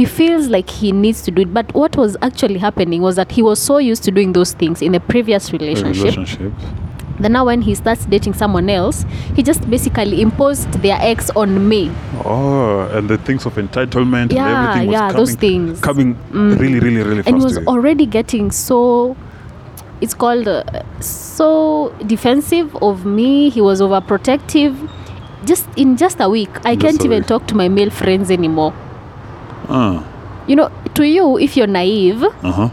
He 0.00 0.04
feels 0.06 0.46
like 0.48 0.70
he 0.70 0.92
needs 0.92 1.22
to 1.24 1.30
do 1.30 1.42
it. 1.42 1.52
But 1.52 1.72
what 1.74 1.96
was 2.02 2.16
actually 2.22 2.58
happening 2.58 3.02
was 3.02 3.16
that 3.16 3.32
he 3.32 3.42
was 3.42 3.58
so 3.58 3.76
used 3.78 4.02
to 4.04 4.10
doing 4.10 4.32
those 4.32 4.52
things 4.54 4.80
in 4.80 4.92
the 4.92 5.00
previous 5.00 5.52
relationship 5.52 6.04
relationship. 6.16 6.52
then 7.24 7.32
now 7.36 7.44
when 7.48 7.60
he 7.68 7.74
starts 7.80 8.06
dating 8.12 8.32
someone 8.42 8.70
else 8.74 9.04
he 9.36 9.42
just 9.48 9.68
basically 9.72 10.22
imposed 10.22 10.70
their 10.84 10.96
ex 11.08 11.28
on 11.42 11.68
me 11.72 11.80
Oh, 12.24 12.88
and 12.96 13.10
the 13.10 13.18
things 13.18 13.44
of 13.50 13.56
entitlement 13.64 14.32
Yeah, 14.32 14.46
and 14.46 14.56
everything 14.56 14.86
was 14.88 14.94
yeah, 14.94 15.08
coming, 15.10 15.16
those 15.20 15.34
things. 15.44 15.80
coming 15.88 16.08
really, 16.32 16.80
really, 16.86 17.02
really 17.08 17.22
fast. 17.22 17.28
and 17.28 17.36
he 17.38 17.44
was 17.44 17.58
already 17.74 18.06
getting 18.06 18.50
so 18.50 18.78
it's 20.00 20.14
called 20.14 20.48
uh, 20.48 20.64
so 21.00 21.94
defensive 22.06 22.74
of 22.90 23.04
me 23.04 23.50
he 23.50 23.60
was 23.60 23.82
overprotective 23.82 24.74
just 25.44 25.66
in 25.76 25.96
just 25.98 26.20
a 26.20 26.28
week 26.36 26.48
i 26.64 26.74
Just 26.74 26.84
can't 26.86 27.04
even 27.04 27.18
week. 27.18 27.26
talk 27.34 27.46
to 27.48 27.54
my 27.54 27.68
male 27.68 27.90
friends 27.90 28.30
anymore 28.30 28.72
Uh, 29.70 30.02
you 30.48 30.56
know 30.56 30.68
to 30.94 31.06
you 31.06 31.38
if 31.38 31.56
you're 31.56 31.68
naive 31.68 32.24
uh-huh. 32.24 32.68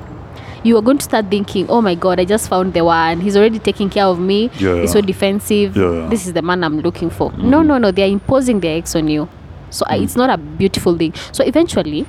you 0.63 0.75
are 0.75 0.81
going 0.81 0.97
to 0.97 1.03
start 1.03 1.29
thinking 1.29 1.69
oh 1.69 1.79
my 1.79 1.93
god 1.93 2.19
i 2.19 2.25
just 2.25 2.49
found 2.49 2.73
the 2.73 2.83
one. 2.83 3.21
He's 3.21 3.37
already 3.37 3.59
taking 3.59 3.89
care 3.89 4.05
of 4.05 4.19
me. 4.19 4.49
Yeah, 4.57 4.81
he's 4.81 4.91
so 4.93 5.01
defensive. 5.01 5.77
Yeah, 5.77 6.07
this 6.09 6.25
is 6.25 6.33
the 6.33 6.41
man 6.41 6.63
i'm 6.63 6.79
looking 6.79 7.09
for. 7.11 7.31
No 7.33 7.61
no 7.61 7.77
no. 7.77 7.91
They're 7.91 8.07
imposing 8.07 8.59
their 8.61 8.77
ex 8.77 8.95
on 8.95 9.07
you. 9.07 9.29
So 9.69 9.85
mm. 9.85 10.01
it's 10.03 10.15
not 10.15 10.29
a 10.31 10.37
beautiful 10.37 10.97
thing. 10.97 11.13
So 11.31 11.43
eventually 11.43 12.05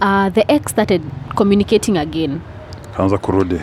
uh, 0.00 0.28
the 0.30 0.48
ex 0.50 0.72
started 0.72 1.02
communicating 1.36 1.96
again. 1.98 2.42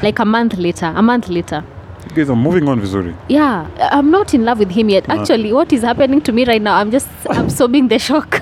Like 0.02 0.20
a 0.20 0.26
month 0.26 0.58
later 0.58 0.94
a 0.96 1.02
month 1.02 1.28
later 1.30 1.64
You 2.10 2.16
guys 2.16 2.30
are 2.30 2.36
moving 2.36 2.68
on 2.70 2.80
vizuri. 2.82 3.14
yeah 3.30 3.68
i'm 3.92 4.10
not 4.12 4.34
in 4.34 4.46
love 4.46 4.60
with 4.60 4.72
him 4.72 4.90
yet 4.90 5.10
actually 5.10 5.52
what 5.54 5.74
is 5.74 5.82
happening 5.82 6.22
to 6.22 6.32
me 6.32 6.46
right 6.46 6.62
now 6.62 6.76
i'm 6.76 6.92
just 6.92 7.10
absorbing 7.30 7.88
the 7.90 8.00
shock 8.00 8.40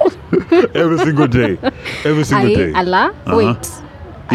Every 0.76 0.98
single 1.00 1.28
day. 1.28 1.58
Every 2.06 2.24
single 2.26 2.52
I, 2.52 2.56
day. 2.56 2.70
ala 2.82 3.04
Uh-huh. 3.26 3.38
wait 3.38 3.48
Hii 3.48 3.48
I 3.48 3.56
can't 3.56 3.83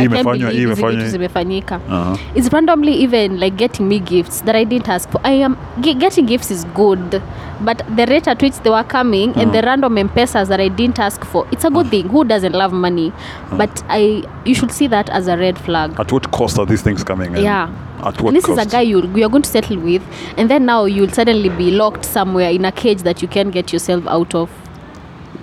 imefanywa, 0.05 0.51
hii 0.51 0.63
imefanywa. 0.63 1.09
zimefanyika 1.09 1.81
Uh-huh. 1.91 2.19
it's 2.35 2.53
randomly 2.53 3.03
even 3.05 3.37
like 3.39 3.57
getting 3.57 3.83
me 3.89 3.99
gifts 3.99 4.45
that 4.45 4.55
I 4.57 4.65
didn't 4.65 4.89
ask 4.89 5.11
for. 5.11 5.21
I 5.25 5.45
am 5.45 5.57
getting 5.81 6.27
gifts 6.27 6.51
is 6.51 6.67
good, 6.75 7.21
but 7.61 7.83
the 7.97 8.07
rate 8.07 8.31
at 8.31 8.43
which 8.43 8.55
they 8.63 8.73
were 8.73 8.85
coming 8.89 9.33
and 9.37 9.53
the 9.53 9.61
random 9.63 9.99
M-Pesas 9.99 10.49
that 10.49 10.61
I 10.61 10.69
didn't 10.69 10.99
ask 10.99 11.25
for, 11.25 11.47
it's 11.51 11.65
a 11.65 11.71
good 11.71 11.87
thing. 11.91 12.09
Who 12.09 12.25
doesn't 12.25 12.53
love 12.55 12.73
money? 12.77 13.13
But 13.57 13.83
I, 13.89 14.23
you 14.45 14.55
should 14.55 14.71
see 14.73 14.89
that 14.89 15.11
as 15.11 15.29
a 15.29 15.37
red 15.37 15.59
flag. 15.59 15.91
At 16.01 16.13
what 16.13 16.31
cost 16.31 16.59
are 16.59 16.67
these 16.67 16.83
things 16.85 17.05
coming 17.05 17.37
in? 17.37 17.43
Yeah. 17.45 17.69
At 18.05 18.21
what 18.21 18.35
this 18.35 18.47
cost? 18.47 18.61
is 18.61 18.67
a 18.67 18.71
guy 18.71 18.81
you 18.83 18.99
you 19.17 19.25
are 19.27 19.31
going 19.31 19.43
to 19.43 19.51
settle 19.51 19.77
with, 19.79 20.03
and 20.37 20.49
then 20.51 20.65
now 20.67 20.85
you'll 20.87 21.11
suddenly 21.13 21.49
be 21.49 21.71
locked 21.71 22.05
somewhere 22.05 22.51
in 22.51 22.65
a 22.65 22.73
cage 22.73 23.03
that 23.03 23.23
you 23.23 23.29
can't 23.29 23.51
get 23.53 23.73
yourself 23.73 24.07
out 24.07 24.35
of. 24.35 24.49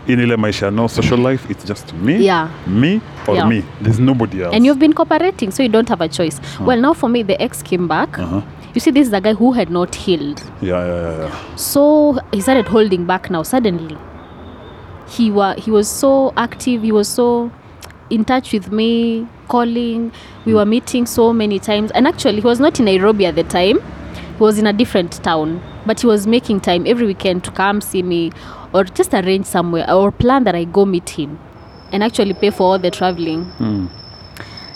In 0.07 0.19
ile 0.19 0.37
maisha 0.37 0.71
no 0.71 0.87
social 0.87 1.19
life 1.19 1.45
it's 1.49 1.65
just 1.65 1.93
me 1.93 2.17
Yeah. 2.25 2.47
me 2.67 3.01
or 3.27 3.35
Yeah. 3.35 3.47
me 3.49 3.63
there's 3.81 3.99
nobody 3.99 4.43
else 4.43 4.55
And 4.55 4.65
you've 4.65 4.79
been 4.79 4.93
cooperating, 4.93 5.51
so 5.51 5.63
you 5.63 5.69
don't 5.69 5.89
have 5.89 6.01
a 6.01 6.07
choice. 6.07 6.39
Well, 6.59 6.79
now 6.79 6.93
for 6.93 7.09
me, 7.09 7.23
the 7.23 7.41
ex 7.41 7.63
came 7.63 7.87
back. 7.87 8.19
uh-huh. 8.19 8.41
You 8.73 8.81
see, 8.81 8.91
this 8.91 9.07
is 9.07 9.13
a 9.13 9.21
guy 9.21 9.33
who 9.33 9.53
had 9.53 9.69
not 9.69 9.95
healed. 9.95 10.41
yeah 10.61 10.85
yeah 10.85 11.01
yeah, 11.01 11.17
yeah. 11.27 11.55
so 11.55 12.17
he 12.33 12.41
started 12.41 12.67
holding 12.67 13.05
back 13.05 13.29
now 13.31 13.41
suddenly 13.43 13.97
he 15.07 15.31
wa- 15.31 15.55
he 15.55 15.71
was 15.71 15.87
so 15.87 16.33
active 16.35 16.81
he 16.83 16.91
was 16.91 17.07
so 17.07 17.49
in 18.09 18.25
touch 18.25 18.51
with 18.53 18.71
me 18.71 19.25
calling 19.47 20.11
we 20.45 20.53
were 20.53 20.65
meeting 20.65 21.05
so 21.05 21.31
many 21.33 21.57
times 21.59 21.91
and 21.91 22.07
actually 22.07 22.41
he 22.41 22.47
was 22.47 22.59
not 22.59 22.77
in 22.79 22.85
nairobi 22.85 23.25
at 23.25 23.35
the 23.35 23.43
time 23.43 23.77
was 24.39 24.57
in 24.59 24.67
a 24.67 24.73
different 24.73 25.11
town 25.23 25.61
but 25.85 25.99
he 26.01 26.07
was 26.07 26.25
making 26.27 26.59
time 26.59 26.85
every 26.87 27.05
weekend 27.07 27.43
to 27.43 27.51
come 27.51 27.81
see 27.81 28.01
me 28.03 28.31
or 28.73 28.83
just 28.83 29.13
arrange 29.13 29.45
somewhere 29.45 29.89
or 29.91 30.11
plan 30.11 30.43
that 30.43 30.55
i 30.55 30.63
go 30.63 30.85
meet 30.85 31.09
him 31.09 31.39
and 31.91 32.03
actually 32.03 32.33
pay 32.33 32.49
for 32.49 32.63
all 32.63 32.79
the 32.79 32.91
traveling 32.91 33.43
Hmm. 33.57 33.87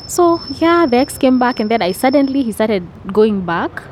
so 0.06 0.42
yeah 0.60 0.86
the 0.86 0.98
ex 0.98 1.18
came 1.18 1.40
back 1.40 1.60
and 1.60 1.70
then 1.72 1.82
i 1.82 1.92
suddenly 1.92 2.44
he 2.44 2.52
started 2.52 2.88
going 3.12 3.42
back 3.46 3.84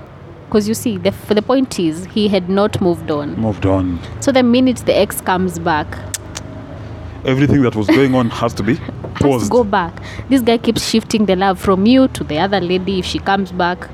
because 0.45 0.67
you 0.67 0.73
see 0.73 0.97
the, 0.97 1.11
the 1.29 1.41
point 1.41 1.77
is 1.79 2.05
he 2.05 2.27
had 2.29 2.47
not 2.49 2.79
moved 2.79 3.11
on 3.11 3.35
moved 3.35 3.65
on 3.65 3.99
so 4.21 4.31
the 4.31 4.43
minute 4.43 4.77
the 4.85 4.95
ex 4.97 5.19
comes 5.19 5.59
back, 5.59 5.97
everything 7.25 7.61
that 7.63 7.75
was 7.75 7.87
going 7.87 8.15
on 8.15 8.29
has 8.29 8.53
to 8.53 8.63
be 8.63 8.75
has 9.21 9.43
to 9.43 9.49
go 9.49 9.63
back. 9.63 9.93
This 10.29 10.41
guy 10.41 10.57
keeps 10.57 10.87
shifting 10.87 11.25
the 11.25 11.35
love 11.35 11.59
from 11.59 11.85
you 11.85 12.07
to 12.09 12.23
the 12.23 12.39
other 12.39 12.61
lady 12.61 12.99
if 12.99 13.05
she 13.05 13.19
comes 13.19 13.51
back. 13.51 13.89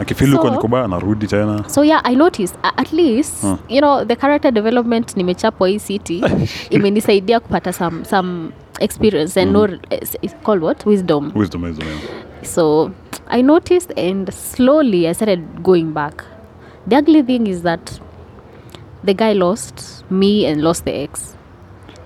Akifili 0.00 0.36
So- 0.36 0.50
niko 0.50 0.68
baya 0.68 0.84
anarudi 0.84 1.26
tena 1.26 1.64
So 1.68 1.84
yeah, 1.84 2.00
I 2.04 2.14
noticed 2.16 2.58
at 2.76 2.92
least 2.92 3.42
Huh. 3.42 3.56
you 3.68 3.78
know 3.80 4.04
the 4.04 4.16
character 4.16 4.52
development 4.52 5.16
nimechapwa 5.16 5.68
hii 5.68 5.78
city 5.78 6.24
imenisaidia 6.70 7.40
kupata 7.40 7.72
some 7.72 8.04
some 8.04 8.48
experience 8.80 9.40
and 9.42 9.52
no 9.52 9.68
it's, 9.90 10.16
it's 10.22 10.34
called 10.42 10.62
what 10.64 10.86
wisdom. 10.86 11.32
wisdom 11.34 11.62
wisdom 11.64 11.88
yeah. 11.88 12.00
So 12.44 12.90
I 13.28 13.42
noticed 13.42 13.98
and 13.98 14.30
slowly 14.30 15.06
I 15.08 15.14
started 15.14 15.40
going 15.62 15.84
back. 15.92 16.24
The 16.88 16.96
ugly 16.98 17.22
thing 17.22 17.46
is 17.46 17.62
that 17.62 18.00
the 19.04 19.14
guy 19.14 19.32
lost 19.34 20.04
me 20.10 20.46
and 20.46 20.62
lost 20.62 20.84
the 20.84 20.92
ex. 21.02 21.31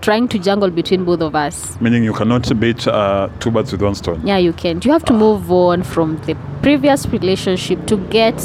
Trying 0.06 0.28
to 0.28 0.38
jungle 0.38 0.70
between 0.70 1.04
both 1.04 1.20
of 1.20 1.34
us. 1.34 1.76
meaning 1.80 2.04
you 2.04 2.12
cannot 2.12 2.44
beat 2.60 2.86
uh, 2.86 3.28
two 3.40 3.50
birds 3.50 3.72
with 3.72 3.82
one 3.82 3.96
stone 3.96 4.20
Yeah, 4.24 4.38
you 4.38 4.52
can. 4.52 4.80
You 4.84 4.92
have 4.92 5.04
to 5.06 5.12
move 5.12 5.50
on 5.50 5.82
from 5.82 6.16
the 6.26 6.36
previous 6.62 7.06
relationship 7.08 7.84
to 7.88 7.96
get 7.96 8.40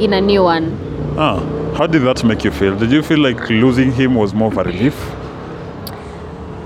in 0.00 0.12
a 0.12 0.20
new 0.20 0.42
one. 0.42 0.64
ah 1.16 1.38
how 1.78 1.86
did 1.86 2.02
that 2.02 2.24
make 2.24 2.42
you 2.46 2.50
feel 2.50 2.74
did 2.82 2.90
you 2.90 3.02
feel 3.10 3.20
like 3.28 3.40
losing 3.48 3.92
him 3.92 4.16
was 4.22 4.34
more 4.34 4.48
of 4.52 4.58
a 4.58 4.64
relief 4.64 4.96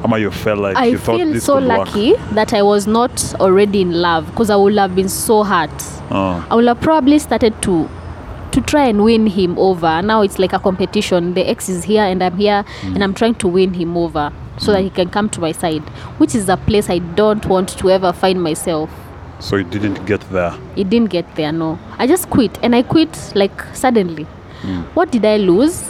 ama 0.05 0.19
you 0.19 0.31
felt 0.31 0.61
like 0.61 0.77
I 0.77 0.87
you 0.87 0.99
thought 0.99 1.19
feel 1.19 1.33
this 1.33 1.45
so 1.45 1.55
could 1.59 1.69
work 1.69 1.79
lucky 1.95 2.15
that 2.39 2.55
I 2.55 2.63
was 2.63 2.87
not 2.99 3.35
already 3.39 3.83
in 3.83 3.93
love 4.09 4.27
because 4.31 4.49
I 4.49 4.57
would 4.57 4.77
have 4.79 4.95
been 5.01 5.09
so 5.11 5.43
hurt. 5.45 5.71
oh. 6.11 6.47
I 6.51 6.55
would 6.57 6.67
have 6.73 6.81
probably 6.81 7.19
started 7.19 7.55
to 7.69 7.89
to 8.53 8.61
try 8.61 8.87
and 8.87 9.05
win 9.05 9.27
him 9.27 9.59
over. 9.59 10.03
Now 10.03 10.23
it's 10.23 10.39
like 10.39 10.53
a 10.53 10.59
competition. 10.59 11.35
The 11.35 11.49
ex 11.49 11.69
is 11.69 11.85
here 11.85 12.03
and 12.03 12.23
I'm 12.23 12.37
here 12.37 12.65
mm. 12.81 12.95
and 12.95 13.03
I'm 13.03 13.15
trying 13.15 13.35
to 13.37 13.49
win 13.49 13.75
him 13.75 13.97
over 13.97 14.33
so 14.59 14.73
that 14.73 14.83
he 14.83 14.91
mm. 14.91 14.95
can 14.95 15.11
come 15.11 15.29
to 15.31 15.41
my 15.41 15.53
side, 15.53 15.83
which 16.19 16.35
is 16.35 16.49
a 16.49 16.57
place 16.57 16.89
I 16.91 16.99
don't 16.99 17.45
want 17.47 17.71
to 17.79 17.91
ever 17.91 18.13
find 18.13 18.43
myself. 18.43 18.91
so 19.43 19.57
you 19.57 19.65
didn't 19.65 20.07
get 20.07 20.21
there 20.31 20.55
It 20.77 20.89
didn't 20.89 21.11
get 21.11 21.35
there, 21.35 21.51
no. 21.53 21.79
I 21.99 22.07
just 22.07 22.31
quit 22.31 22.59
and 22.63 22.77
I 22.77 22.83
quit 22.83 23.33
like 23.35 23.65
suddenly. 23.75 24.27
Mm. 24.63 24.85
What 24.95 25.11
did 25.11 25.25
I 25.25 25.37
lose? 25.39 25.83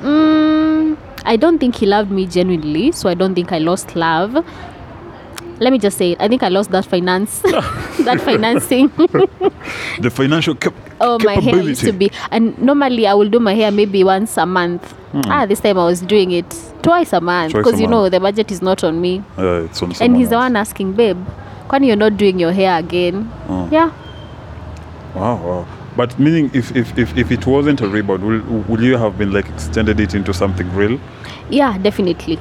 Mm, 0.00 0.96
I 1.24 1.36
don't 1.36 1.58
think 1.58 1.74
he 1.76 1.86
loved 1.86 2.10
me 2.10 2.26
genuinely, 2.26 2.92
so 2.92 3.08
I 3.10 3.14
don't 3.14 3.34
think 3.34 3.52
I 3.52 3.58
lost 3.58 3.94
love. 3.94 4.44
Let 5.58 5.72
me 5.72 5.78
just 5.78 5.96
say 5.96 6.12
it. 6.12 6.20
I 6.20 6.28
think 6.28 6.42
I 6.42 6.48
lost 6.48 6.70
that 6.72 6.84
finance, 6.84 7.40
that 8.04 8.20
financing. 8.20 8.88
the 10.00 10.10
financial 10.10 10.54
cap- 10.54 10.74
oh, 11.00 11.18
my 11.24 11.34
hair 11.34 11.62
used 11.62 11.80
to 11.82 11.92
be. 11.92 12.10
And 12.30 12.58
normally 12.60 13.06
I 13.06 13.14
will 13.14 13.28
do 13.30 13.40
my 13.40 13.54
hair 13.54 13.70
maybe 13.70 14.04
once 14.04 14.36
a 14.36 14.44
month. 14.46 14.94
Ah, 15.28 15.46
this 15.46 15.60
time 15.60 15.78
I 15.78 15.84
was 15.86 16.02
doing 16.02 16.30
it 16.32 16.44
twice 16.82 17.14
a 17.14 17.20
month 17.22 17.54
because 17.54 17.80
you 17.80 17.86
know 17.86 18.10
the 18.10 18.20
budget 18.20 18.50
is 18.52 18.60
not 18.60 18.84
on 18.84 19.00
me. 19.00 19.22
uh, 19.38 19.64
it's 19.64 19.82
on 19.82 19.92
and 20.00 20.14
he's 20.16 20.28
the 20.28 20.36
one 20.36 20.56
asking, 20.56 20.92
babe, 20.92 21.16
when 21.70 21.82
you're 21.84 21.96
not 21.96 22.18
doing 22.18 22.38
your 22.38 22.52
hair 22.52 22.78
again? 22.78 23.32
Oh. 23.48 23.66
Yeah. 23.72 23.92
Wow, 25.14 25.36
wow. 25.42 25.66
But 25.96 26.18
meaning, 26.18 26.50
if, 26.52 26.76
if, 26.76 26.98
if, 26.98 27.16
if 27.16 27.32
it 27.32 27.46
wasn't 27.46 27.80
a 27.80 27.88
rebound, 27.88 28.22
will, 28.22 28.40
will 28.68 28.82
you 28.82 28.98
have 28.98 29.16
been 29.16 29.32
like 29.32 29.48
extended 29.48 29.98
it 29.98 30.14
into 30.14 30.34
something 30.34 30.70
real? 30.74 31.00
Yeah, 31.48 31.78
definitely. 31.78 32.38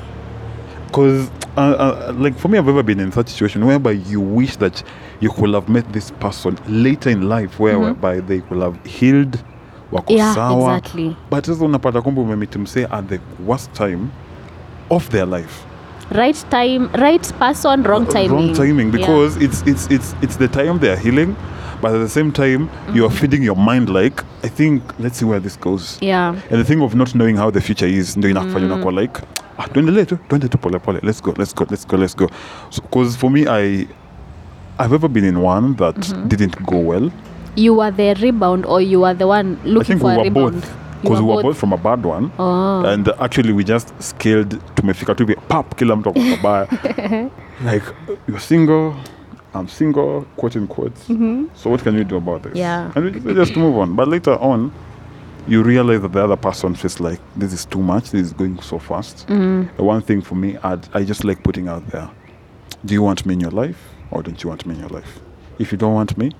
Because, 0.88 1.30
uh, 1.58 1.62
uh, 2.10 2.14
like 2.18 2.38
for 2.38 2.48
me, 2.50 2.58
I've 2.58 2.68
ever 2.68 2.84
been 2.84 3.00
in 3.00 3.12
such 3.12 3.30
situation 3.30 3.64
whereby 3.66 3.92
you 3.92 4.20
wish 4.20 4.58
that 4.58 4.84
you 5.22 5.30
could 5.32 5.54
have 5.54 5.70
met 5.70 5.92
this 5.94 6.12
person 6.12 6.58
later 6.68 7.10
in 7.10 7.30
life, 7.30 7.60
where 7.60 7.80
whereby 7.80 8.20
they 8.20 8.42
could 8.42 8.62
have 8.62 8.78
healed, 8.86 9.44
wako 9.92 10.14
Yeah, 10.14 10.34
sawa. 10.36 10.78
exactly. 10.78 11.16
But 11.30 11.46
sasa 11.46 11.66
unapata 11.66 12.02
kwamba 12.02 12.22
umemit 12.22 12.56
msee 12.56 12.86
at 12.92 13.08
the 13.08 13.20
worst 13.46 13.74
time 13.74 14.10
of 14.90 15.10
their 15.10 15.26
life. 15.26 15.64
Right 16.12 16.46
time, 16.50 16.90
right 16.94 17.34
person, 17.40 17.84
wrong 17.84 18.06
timing. 18.06 18.30
Wrong 18.32 18.54
timing 18.54 18.86
Yeah. 18.94 18.98
because 19.00 19.38
it's 19.38 19.64
it's 19.66 19.88
it's 19.92 20.16
it's 20.22 20.38
the 20.38 20.48
time 20.48 20.80
they 20.80 20.90
are 20.92 20.98
healing, 21.00 21.36
but 21.86 21.94
at 21.94 22.00
the 22.00 22.10
same 22.10 22.32
time 22.32 22.68
you 22.96 23.06
are 23.06 23.12
feeding 23.12 23.44
your 23.44 23.56
mind 23.56 23.90
like 23.90 24.24
I 24.44 24.48
think 24.48 24.82
let's 24.98 25.20
see 25.20 25.26
where 25.26 25.40
this 25.40 25.56
goes. 25.56 26.00
Yeah. 26.02 26.30
And 26.50 26.60
the 26.60 26.64
thing 26.64 26.82
of 26.82 26.96
not 26.96 27.14
knowing 27.14 27.38
how 27.38 27.52
the 27.52 27.62
future 27.62 27.86
is 27.86 28.18
ndio 28.18 28.30
inakufanya 28.30 28.66
unakuwa 28.66 29.02
like 29.02 29.22
ah, 29.58 29.68
tuendelee 29.68 30.06
tu 30.06 30.18
tuende 30.28 30.50
let's 31.04 31.22
go 31.22 31.34
let's 31.38 31.56
go 31.56 31.66
let's 31.70 31.88
go 31.88 31.98
let's 31.98 32.16
go 32.18 32.28
because 32.82 33.18
for 33.18 33.30
me 33.30 33.42
I 33.42 33.88
I've 34.80 34.96
ever 34.96 35.08
been 35.08 35.26
in 35.26 35.38
one 35.38 35.76
that 35.76 36.28
didn't 36.28 36.56
go 36.66 36.80
well 36.80 37.12
You 37.56 37.78
were 37.78 37.92
the 37.92 38.14
rebound 38.16 38.66
or 38.66 38.82
you 38.82 39.02
were 39.02 39.18
the 39.18 39.28
one 39.28 39.58
I 39.64 39.84
think 39.84 40.02
for 40.02 40.10
we 40.10 40.22
a 40.22 40.24
rebound? 40.24 40.54
both 40.62 40.74
because 41.02 41.22
we 41.22 41.28
were 41.28 41.44
both 41.44 41.58
from 41.58 41.74
a 41.74 41.78
bad 41.78 42.04
one 42.06 42.32
Oh. 42.40 42.84
and 42.86 43.10
actually 43.20 43.54
we 43.54 43.64
just 43.64 43.94
scaled 44.00 44.60
tumefika 44.76 45.16
tu 45.16 45.26
pap 45.48 45.76
kila 45.76 45.96
mtu 45.96 46.10
ako 46.10 46.20
kabaya 46.36 46.68
like 47.72 47.86
you're 48.28 48.42
single 48.42 48.94
I'm 49.56 49.68
single 49.68 50.26
quote 50.36 50.56
in 50.56 50.68
quotes 50.68 51.08
mm-hmm. 51.08 51.46
so 51.56 51.70
what 51.70 51.82
can 51.82 51.96
you 51.96 52.04
do 52.04 52.18
about 52.18 52.44
this? 52.44 52.56
Yeah. 52.56 52.92
and 52.96 53.24
we 53.24 53.34
just- 53.34 53.56
move 53.56 53.78
on. 53.78 53.96
But 53.96 54.08
later 54.08 54.36
on 54.36 54.74
you 55.48 55.64
realize 55.64 56.02
that 56.02 56.12
the 56.12 56.24
other 56.24 56.36
person 56.36 56.74
feels 56.76 57.00
like 57.00 57.20
this 57.36 57.54
is 57.54 57.66
too 57.66 57.82
much 57.82 58.12
this 58.12 58.22
is 58.28 58.34
going 58.34 58.62
so 58.62 58.80
fast. 58.80 59.28
Mm-hmm. 59.28 59.76
The 59.78 59.84
one 59.84 60.02
thing 60.02 60.22
for 60.22 60.36
me 60.36 60.58
I'd, 60.58 60.88
I 60.94 61.04
just 61.04 61.24
like 61.24 61.44
putting 61.44 61.68
out 61.68 61.86
there 61.88 62.10
do 62.84 62.94
you 62.94 63.02
want 63.02 63.26
me 63.26 63.34
in 63.34 63.40
your 63.40 63.52
life 63.52 63.82
or 64.12 64.22
don't 64.22 64.42
you 64.44 64.50
want 64.50 64.66
me 64.66 64.76
in 64.76 64.82
your 64.82 64.90
life? 64.90 65.20
If 65.58 65.72
you 65.72 65.78
don't 65.78 65.94
want 65.94 66.18
me 66.18 66.32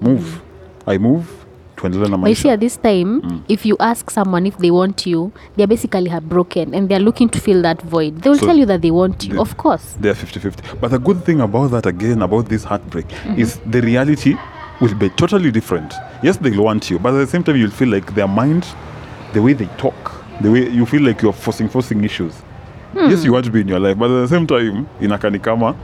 move. 0.00 0.20
Mm-hmm. 0.20 0.90
I 0.90 0.98
move 0.98 1.43
tuendelee 1.90 2.08
na 2.10 2.16
maisha 2.18 2.52
at 2.52 2.60
this 2.60 2.76
time, 2.82 3.20
if 3.48 3.66
you 3.66 3.76
ask 3.78 4.10
someone 4.10 4.48
if 4.48 4.56
they 4.58 4.70
want 4.70 5.06
you, 5.06 5.30
they're 5.56 5.66
basically 5.68 6.10
broken 6.20 6.74
and 6.74 6.88
they're 6.88 7.04
looking 7.04 7.28
to 7.28 7.38
fill 7.38 7.62
that 7.62 7.82
void. 7.82 8.20
They 8.20 8.30
will 8.30 8.38
So 8.38 8.46
tell 8.46 8.58
you 8.58 8.66
that 8.66 8.80
they 8.82 8.90
want 8.90 9.24
you, 9.24 9.34
they, 9.34 9.38
of 9.40 9.56
course. 9.56 9.96
they're 10.00 10.14
50-50 10.14 10.80
but 10.80 10.90
the 10.90 10.98
good 10.98 11.24
thing 11.24 11.40
about 11.40 11.70
that 11.70 11.86
again 11.86 12.22
about 12.22 12.48
this 12.48 12.64
heartbreak 12.64 13.06
Mm-hmm. 13.08 13.40
is 13.40 13.60
the 13.70 13.80
reality 13.80 14.36
will 14.80 14.94
be 14.94 15.08
totally 15.10 15.50
different 15.50 15.94
yes 16.22 16.36
they'll 16.38 16.64
want 16.64 16.90
you 16.90 16.98
but 16.98 17.14
at 17.14 17.18
the 17.18 17.26
same 17.26 17.42
time 17.42 17.56
you'll 17.56 17.70
feel 17.70 17.88
like 17.88 18.14
their 18.14 18.28
mind 18.28 18.64
the 19.32 19.40
way 19.40 19.52
they 19.54 19.68
talk 19.76 20.12
the 20.42 20.50
way 20.50 20.68
you 20.70 20.86
feel 20.86 21.02
like 21.02 21.22
you're 21.22 21.32
forcing 21.32 21.68
forcing 21.68 22.04
issues 22.04 22.32
Hmm. 22.94 23.10
yes 23.10 23.24
you 23.24 23.32
want 23.32 23.44
to 23.44 23.50
be 23.52 23.60
in 23.60 23.68
your 23.68 23.80
life 23.80 23.98
but 23.98 24.10
at 24.10 24.20
the 24.22 24.28
same 24.28 24.46
time 24.46 24.86
inakani 25.00 25.38
kama 25.38 25.74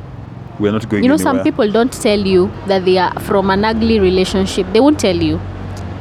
we're 0.60 0.72
not 0.72 0.88
going 0.88 1.02
You 1.04 1.08
know, 1.08 1.14
anywhere 1.14 1.34
some 1.34 1.42
people 1.42 1.72
don't 1.72 1.92
tell 2.02 2.26
you 2.26 2.50
that 2.68 2.84
they 2.84 2.98
are 2.98 3.20
from 3.20 3.50
an 3.50 3.64
ugly 3.64 3.98
relationship. 4.00 4.66
They 4.72 4.80
won't 4.80 4.98
tell 5.00 5.16
you. 5.22 5.40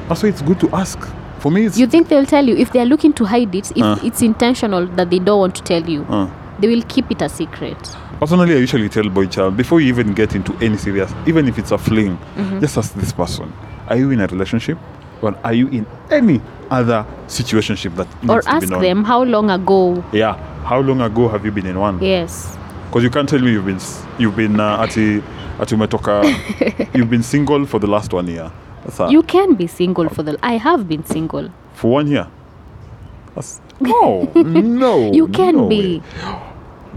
That's 0.09 0.21
why 0.23 0.29
it's 0.29 0.41
good 0.41 0.59
to 0.59 0.69
ask 0.75 0.99
for 1.39 1.51
me 1.51 1.65
it's 1.65 1.77
You 1.77 1.87
think 1.87 2.09
they'll 2.09 2.25
tell 2.25 2.45
you 2.45 2.55
if 2.57 2.71
they're 2.73 2.85
looking 2.85 3.13
to 3.13 3.25
hide 3.25 3.55
it, 3.55 3.71
if 3.71 3.83
Uh. 3.83 3.97
it's 4.03 4.21
intentional 4.21 4.85
that 4.97 5.09
they 5.09 5.19
don't 5.19 5.39
want 5.39 5.55
to 5.55 5.63
tell 5.63 5.89
you, 5.89 6.05
uh, 6.09 6.27
they 6.59 6.67
will 6.67 6.83
keep 6.89 7.09
it 7.11 7.21
a 7.21 7.29
secret. 7.29 7.77
Personally, 8.19 8.53
I 8.53 8.57
usually 8.57 8.89
tell 8.89 9.07
boy 9.09 9.27
child 9.27 9.55
before 9.55 9.79
you 9.79 9.87
even 9.87 10.13
get 10.13 10.35
into 10.35 10.53
any 10.61 10.75
serious, 10.75 11.13
even 11.25 11.47
if 11.47 11.57
it's 11.57 11.71
a 11.71 11.77
fling, 11.77 12.17
Mm-hmm. 12.37 12.59
just 12.59 12.77
ask 12.77 12.93
this 12.95 13.13
person: 13.13 13.53
Are 13.87 13.95
you 13.95 14.11
in 14.11 14.19
a 14.19 14.27
relationship, 14.27 14.77
or 15.21 15.33
are 15.45 15.53
you 15.53 15.67
in 15.69 15.85
any 16.11 16.41
other 16.69 17.05
situationship 17.27 17.95
that 17.95 18.07
needs 18.21 18.29
Or 18.33 18.41
to 18.41 18.49
be 18.49 18.55
ask 18.55 18.67
them 18.81 19.03
how 19.05 19.23
long 19.23 19.49
ago. 19.49 20.03
Yeah, 20.11 20.35
how 20.65 20.81
long 20.81 20.99
ago 21.01 21.29
have 21.29 21.45
you 21.45 21.51
been 21.51 21.65
in 21.67 21.79
one? 21.79 21.99
Yes. 22.03 22.57
Because 22.87 23.03
you 23.03 23.09
can't 23.09 23.29
tell 23.29 23.39
me 23.39 23.51
you've 23.51 23.65
been 23.65 23.79
you've 24.17 24.35
been 24.35 24.59
uh, 24.59 24.81
ati 24.83 25.21
ati 25.59 25.75
umetoka 25.75 26.23
you've 26.93 27.09
been 27.09 27.23
single 27.23 27.65
for 27.65 27.79
the 27.79 27.87
last 27.87 28.11
one 28.13 28.27
year. 28.27 28.51
That's 28.97 29.11
You 29.11 29.23
can 29.23 29.55
be 29.55 29.67
single 29.67 30.09
for 30.09 30.23
the. 30.23 30.37
I 30.43 30.57
have 30.57 30.87
been 30.87 31.03
single. 31.05 31.49
for 31.73 31.91
one 31.91 32.07
year. 32.07 32.27
That's, 33.35 33.61
no, 33.79 34.23
no. 34.35 35.11
You 35.11 35.27
can 35.27 35.55
no 35.55 35.67
be. 35.69 36.01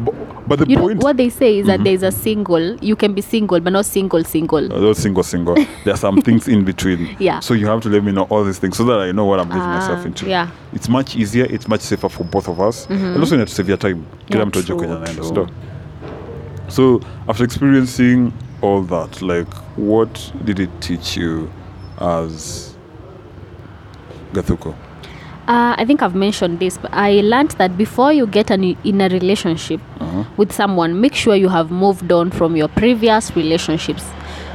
But, 0.04 0.14
but 0.48 0.58
the 0.58 0.66
You 0.68 0.78
point. 0.78 0.92
Mm-hmm. 0.92 1.02
what 1.04 1.16
they 1.18 1.28
say 1.28 1.58
is 1.58 1.66
that 1.66 1.84
there's 1.84 2.02
a 2.02 2.10
single. 2.10 2.76
You 2.76 2.96
can 2.96 3.12
be 3.12 3.20
single, 3.20 3.60
but 3.60 3.72
not 3.72 3.84
single 3.84 4.24
single. 4.24 4.64
Uh, 4.72 4.80
those 4.80 4.98
single, 4.98 5.22
single. 5.22 5.54
there 5.84 5.92
are 5.94 5.98
some 5.98 6.20
things 6.22 6.48
in 6.48 6.64
between. 6.64 7.14
Yeah. 7.20 7.40
So 7.40 7.52
you 7.54 7.66
have 7.66 7.82
to 7.82 7.88
let 7.90 8.02
me 8.02 8.10
know 8.12 8.22
all 8.30 8.42
these 8.42 8.58
things 8.58 8.76
so 8.78 8.84
that 8.84 9.00
I 9.00 9.12
know 9.12 9.26
what 9.26 9.38
I'm 9.38 9.48
getting 9.48 9.62
myself 9.62 10.00
Ah, 10.00 10.06
into. 10.06 10.26
yeah. 10.26 10.48
It's 10.72 10.88
much 10.88 11.14
easier. 11.14 11.44
It's 11.44 11.68
much 11.68 11.82
safer 11.82 12.08
for 12.08 12.24
both 12.24 12.48
of 12.48 12.58
us. 12.60 12.86
And 12.88 13.18
also, 13.18 13.34
you 13.34 13.40
have 13.40 13.48
to 13.48 13.54
save 13.54 13.68
your 13.68 13.76
time. 13.76 14.06
Kila 14.28 14.40
Yeah, 14.40 14.46
mtu 14.46 14.58
ajue 14.58 14.66
true, 14.66 14.76
kwenye 14.78 14.94
anaenda, 14.96 15.30
true. 15.34 15.46
So 16.68 17.00
after 17.28 17.44
experiencing 17.44 18.32
all 18.62 18.80
that, 18.82 19.20
like, 19.22 19.50
what 19.76 20.32
did 20.44 20.58
it 20.58 20.70
teach 20.80 21.16
you 21.18 21.48
as 22.02 22.74
Gathuku? 24.32 24.74
Uh, 25.48 25.74
I 25.76 25.84
think 25.84 26.02
I've 26.02 26.14
mentioned 26.14 26.60
this, 26.60 26.78
but 26.78 26.92
I 26.94 27.20
learned 27.20 27.50
that 27.52 27.76
before 27.76 28.12
you 28.12 28.26
get 28.26 28.50
an, 28.50 28.64
in 28.84 29.00
a 29.00 29.08
relationship 29.08 29.80
Uh-huh. 30.00 30.24
with 30.36 30.52
someone, 30.52 31.00
make 31.00 31.14
sure 31.14 31.34
you 31.36 31.48
have 31.48 31.70
moved 31.70 32.10
on 32.12 32.30
from 32.30 32.56
your 32.56 32.68
previous 32.68 33.34
relationships. 33.36 34.04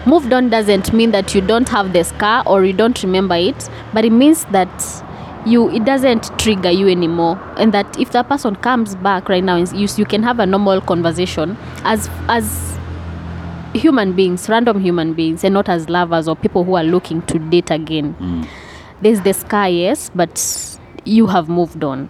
Moved 0.05 0.31
on 0.31 0.49
doesn't 0.49 0.93
mean 0.93 1.11
that 1.11 1.35
you 1.35 1.41
don't 1.41 1.67
have 1.69 1.91
the 1.91 2.03
scar 2.03 2.43
or 2.45 2.63
you 2.63 2.71
don't 2.73 3.01
remember 3.03 3.35
it, 3.35 3.69
but 3.93 4.05
it 4.05 4.11
means 4.11 4.45
that 4.45 5.03
you 5.45 5.69
it 5.69 5.83
doesn't 5.85 6.31
trigger 6.39 6.71
you 6.71 6.87
anymore, 6.87 7.37
and 7.57 7.73
that 7.73 7.99
if 7.99 8.11
that 8.11 8.27
person 8.29 8.55
comes 8.55 8.95
back 8.95 9.27
right 9.29 9.43
now, 9.43 9.57
you 9.57 9.87
you 9.97 10.05
can 10.05 10.23
have 10.23 10.39
a 10.39 10.45
normal 10.45 10.79
conversation 10.81 11.57
as 11.83 12.09
as 12.29 12.76
human 13.73 14.13
beings, 14.13 14.49
random 14.49 14.79
human 14.79 15.13
beings, 15.13 15.43
and 15.43 15.53
not 15.53 15.69
as 15.69 15.89
lovers 15.89 16.27
or 16.27 16.35
people 16.35 16.63
who 16.63 16.75
are 16.77 16.83
looking 16.85 17.21
to 17.21 17.39
date 17.39 17.71
again 17.71 18.15
there's 19.01 19.21
the 19.21 19.33
scar 19.33 19.69
yes 19.69 20.09
but 20.15 20.41
you 21.05 21.27
have 21.27 21.47
moved 21.47 21.83
on 21.83 22.09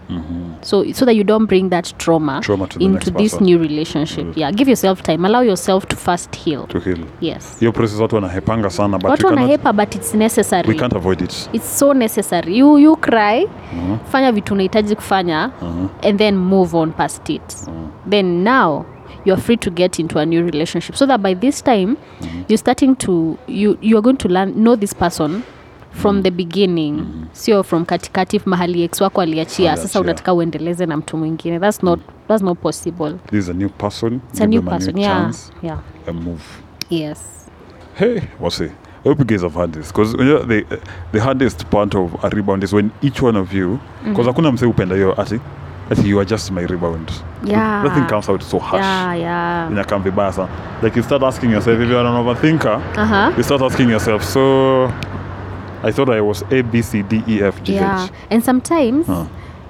so 0.62 0.92
so 0.94 1.06
that 1.06 1.14
you 1.16 1.24
don't 1.24 1.46
bring 1.46 1.70
that 1.70 1.94
trauma, 1.98 2.32
Mm-hmm. 2.32 2.42
Trauma 2.42 2.68
to 2.68 2.80
into 2.80 3.12
this 3.12 3.32
person. 3.34 3.46
new 3.46 3.60
relationship 3.60 4.38
yeah 4.38 4.52
give 4.52 4.68
yourself 4.70 5.04
time 5.04 5.26
allow 5.26 5.42
yourself 5.42 5.86
to 5.88 5.96
first 5.96 6.36
heal 6.36 6.66
To 6.68 6.80
heal. 6.80 6.98
yes 7.22 7.60
Hiyo 7.60 7.72
process 7.72 8.00
watu 8.00 8.16
wanahepanga 8.16 8.70
sana 8.70 8.98
but 8.98 9.10
watu 9.10 9.28
wanahepa 9.28 9.74
but 9.74 9.96
it's 9.96 10.14
necessary 10.14 10.70
we 10.70 10.76
can't 10.76 10.94
avoid 10.96 11.22
it. 11.22 11.50
it's 11.54 11.80
so 11.80 11.94
necessary 11.94 12.58
you, 12.58 12.78
you 12.80 12.96
cry 12.96 13.46
mm-hmm. 13.46 13.98
fanya 14.12 14.32
vitu 14.32 14.54
unahitaji 14.54 14.96
kufanya 14.96 15.52
mm-hmm. 15.62 15.88
and 16.10 16.18
then 16.20 16.36
move 16.38 16.78
on 16.78 16.92
past 16.92 17.30
it 17.30 17.56
then 18.10 18.44
now 18.44 18.86
you're 19.28 19.42
free 19.42 19.58
to 19.58 19.70
get 19.70 20.00
into 20.00 20.20
a 20.20 20.26
new 20.26 20.44
relationship. 20.46 20.96
So 20.96 21.06
that 21.08 21.22
by 21.22 21.36
this 21.36 21.64
time 21.64 21.96
Mm-hmm. 22.22 22.42
you're 22.48 22.58
starting 22.58 22.96
to 22.96 23.38
you 23.48 23.78
you're 23.82 24.02
going 24.02 24.18
to 24.18 24.28
learn 24.30 24.54
know 24.64 24.76
this 24.76 24.94
person 24.96 25.44
from 25.92 26.22
the 26.24 26.32
beginning. 26.32 27.28
Sio 27.34 27.64
from 27.64 27.86
katikati 27.86 28.40
mahali 28.46 28.84
ex 28.84 29.02
wako 29.02 29.22
aliachia. 29.22 29.78
Sasa 29.78 30.00
unataka 30.02 30.34
uendeleze 30.34 30.86
na 30.86 30.98
mtu 30.98 31.18
mwingine. 31.18 31.60
That's 31.60 31.84
not 31.84 32.00
that's 32.28 32.44
not 32.44 32.60
possible. 32.60 33.14
This 33.32 33.44
is 33.44 33.50
a 33.50 33.54
new 33.54 33.70
person. 33.70 34.20
it's 34.32 34.42
a 34.42 34.48
new 34.48 34.62
them 34.62 34.80
new 34.96 35.02
yeah. 35.02 35.22
chance 35.24 35.52
yeah. 35.64 35.80
and 36.08 36.22
move. 36.24 36.42
yes. 36.90 37.48
Hey, 37.96 38.22
what's 38.40 38.60
it? 38.62 38.72
I 39.06 39.10
hope 39.10 39.20
you 39.20 39.26
guys 39.26 39.42
have 39.42 39.56
had 39.56 39.72
this 39.74 39.88
because 39.92 40.14
you 40.14 40.26
know, 40.26 40.44
the 40.44 40.66
the 41.12 41.20
hardest 41.22 41.70
part 41.70 41.96
of 41.96 42.24
a 42.24 42.30
rebound 42.30 42.64
is 42.64 42.74
when 42.74 42.92
each 43.02 43.22
one 43.22 43.40
of 43.40 43.54
you 43.54 43.80
because 44.06 44.28
hakuna 44.28 44.52
msee 44.52 44.66
upenda 44.66 44.96
hiyo 44.96 45.22
ati 45.22 45.40
ati 45.92 46.08
you 46.08 46.20
are 46.20 46.26
just 46.26 46.52
my 46.52 46.62
rebound. 46.62 47.12
Yeah. 47.44 47.84
Nothing 47.84 48.06
comes 48.08 48.30
out 48.30 48.44
so 48.44 48.60
harsh. 48.60 48.84
yeah 48.84 49.14
yeah 49.16 49.70
Inakam 49.72 50.04
vibaya 50.04 50.34
sana. 50.34 50.50
Like 50.82 50.96
you 50.96 51.04
start 51.04 51.24
asking 51.24 51.52
yourself 51.52 51.80
if 51.80 51.90
you 51.90 51.98
are 51.98 52.06
an 52.06 52.14
overthinker, 52.26 52.82
uh-huh 52.98 53.34
you 53.38 53.44
start 53.44 53.62
asking 53.62 53.90
yourself, 53.90 54.24
so 54.24 54.92
I 55.84 55.92
thought 55.92 56.10
I 56.10 56.22
was 56.22 56.42
A 56.52 56.62
B 56.62 56.82
C 56.82 57.04
D 57.04 57.24
E 57.28 57.42
F 57.44 57.62
G 57.64 57.78
H. 57.78 58.10
And 58.32 58.44
sometimes 58.44 59.06
Huh. 59.08 59.26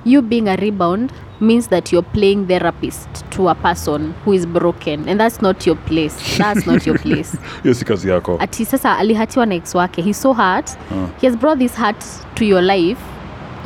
you 0.06 0.22
being 0.22 0.48
a 0.48 0.56
rebound 0.56 1.12
means 1.40 1.68
that 1.68 1.92
you're 1.92 2.02
playing 2.14 2.48
therapist 2.48 3.08
to 3.32 3.50
a 3.50 3.56
person 3.56 4.14
who 4.26 4.34
is 4.34 4.46
broken, 4.46 5.08
and 5.08 5.20
that's 5.20 5.42
not 5.42 5.66
your 5.68 5.76
place. 5.76 6.16
That's 6.38 6.66
not 6.66 6.86
your 6.88 6.98
place. 6.98 7.36
Hiyo 7.64 7.74
si 7.76 7.86
kazi 7.86 8.10
yako. 8.10 8.38
Ati 8.42 8.66
sasa 8.66 8.98
alihatiwa 8.98 9.46
na 9.48 9.56
ex 9.56 9.76
wake. 9.76 10.02
He's 10.02 10.18
so 10.18 10.34
hurt. 10.34 10.70
Huh. 10.90 11.08
He 11.22 11.28
has 11.28 11.36
brought 11.36 11.60
this 11.60 11.76
hurt 11.76 12.04
to 12.36 12.46
your 12.46 12.62
life. 12.62 12.98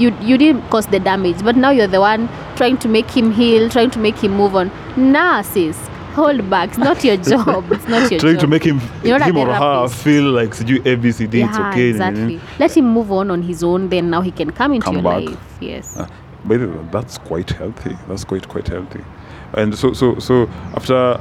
You 0.02 0.12
you 0.30 0.38
didn't 0.44 0.70
cause 0.76 0.88
the 0.96 1.00
damage, 1.08 1.44
but 1.48 1.56
now 1.64 1.70
you're 1.80 1.88
the 1.96 2.00
one 2.02 2.28
trying 2.56 2.78
to 2.86 2.88
make 2.98 3.10
him 3.22 3.32
heal, 3.40 3.70
trying 3.78 3.92
to 3.92 4.00
make 4.00 4.18
him 4.28 4.32
move 4.42 4.56
on. 4.62 4.72
Nah, 4.98 5.42
sis, 5.50 5.78
hold 6.20 6.50
back. 6.54 6.70
It's 6.70 6.78
not 6.78 7.04
your 7.10 7.18
job. 7.34 7.72
It's 7.72 7.88
not 7.88 8.10
your 8.12 8.20
Trying 8.20 8.34
job. 8.36 8.42
to 8.42 8.48
make 8.56 8.64
him 8.72 8.82
You're 9.04 9.20
him 9.24 9.38
or 9.38 9.54
her 9.54 9.88
feel 9.90 10.32
like 10.40 10.56
sijui 10.62 10.80
A 10.94 10.96
B 11.06 11.12
C 11.12 11.28
D 11.28 11.42
it's 11.44 11.58
yeah, 11.58 11.70
okay. 11.70 11.90
exactly. 11.90 12.40
Let 12.60 12.76
him 12.78 12.90
move 12.98 13.12
on 13.20 13.32
on 13.32 13.42
his 13.52 13.64
own. 13.64 13.90
Then 13.90 14.10
now 14.10 14.22
he 14.22 14.32
can 14.32 14.52
come 14.52 14.74
into 14.74 14.86
Come 14.86 14.96
your 14.96 15.04
back. 15.04 15.30
life. 15.30 15.58
Yes. 15.62 15.96
Uh, 15.98 16.08
by 16.46 16.58
the 16.58 16.68
way, 16.68 16.86
that's 16.92 17.18
quite 17.20 17.50
healthy. 17.52 17.96
That's 18.08 18.24
quite 18.24 18.48
quite 18.48 18.68
healthy. 18.68 19.04
And 19.54 19.78
so 19.78 19.94
so 19.94 20.18
so 20.20 20.48
after, 20.76 21.18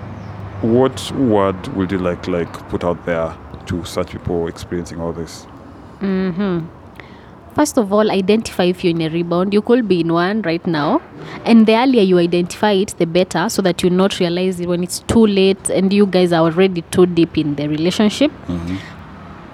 what 0.62 1.12
word 1.12 1.68
would 1.76 1.92
you 1.92 1.98
like 1.98 2.28
like 2.28 2.52
put 2.70 2.84
out 2.84 3.04
there 3.04 3.36
to 3.66 3.84
such 3.84 4.12
people 4.12 4.46
experiencing 4.48 5.00
all 5.00 5.12
this? 5.12 5.46
First 7.54 7.78
of 7.78 7.92
all, 7.92 8.10
identify 8.10 8.64
if 8.64 8.84
you're 8.84 8.92
in 8.92 9.02
a 9.02 9.08
rebound. 9.08 9.52
You 9.52 9.62
could 9.62 9.88
be 9.88 10.00
in 10.00 10.12
one 10.12 10.42
right 10.42 10.64
now. 10.66 11.02
And 11.44 11.66
the 11.66 11.76
earlier 11.76 12.02
you 12.02 12.18
identify 12.18 12.72
it, 12.72 12.94
the 12.98 13.06
better, 13.06 13.48
so 13.48 13.62
that 13.62 13.82
you 13.82 13.90
not 13.90 14.18
realize 14.20 14.60
it 14.60 14.68
when 14.68 14.82
it's 14.82 15.00
too 15.00 15.26
late 15.26 15.68
and 15.68 15.92
you 15.92 16.06
guys 16.06 16.32
are 16.32 16.42
already 16.42 16.82
too 16.90 17.06
deep 17.06 17.36
in 17.36 17.56
the 17.56 17.68
relationship. 17.68 18.30
Mm-hmm. 18.46 18.76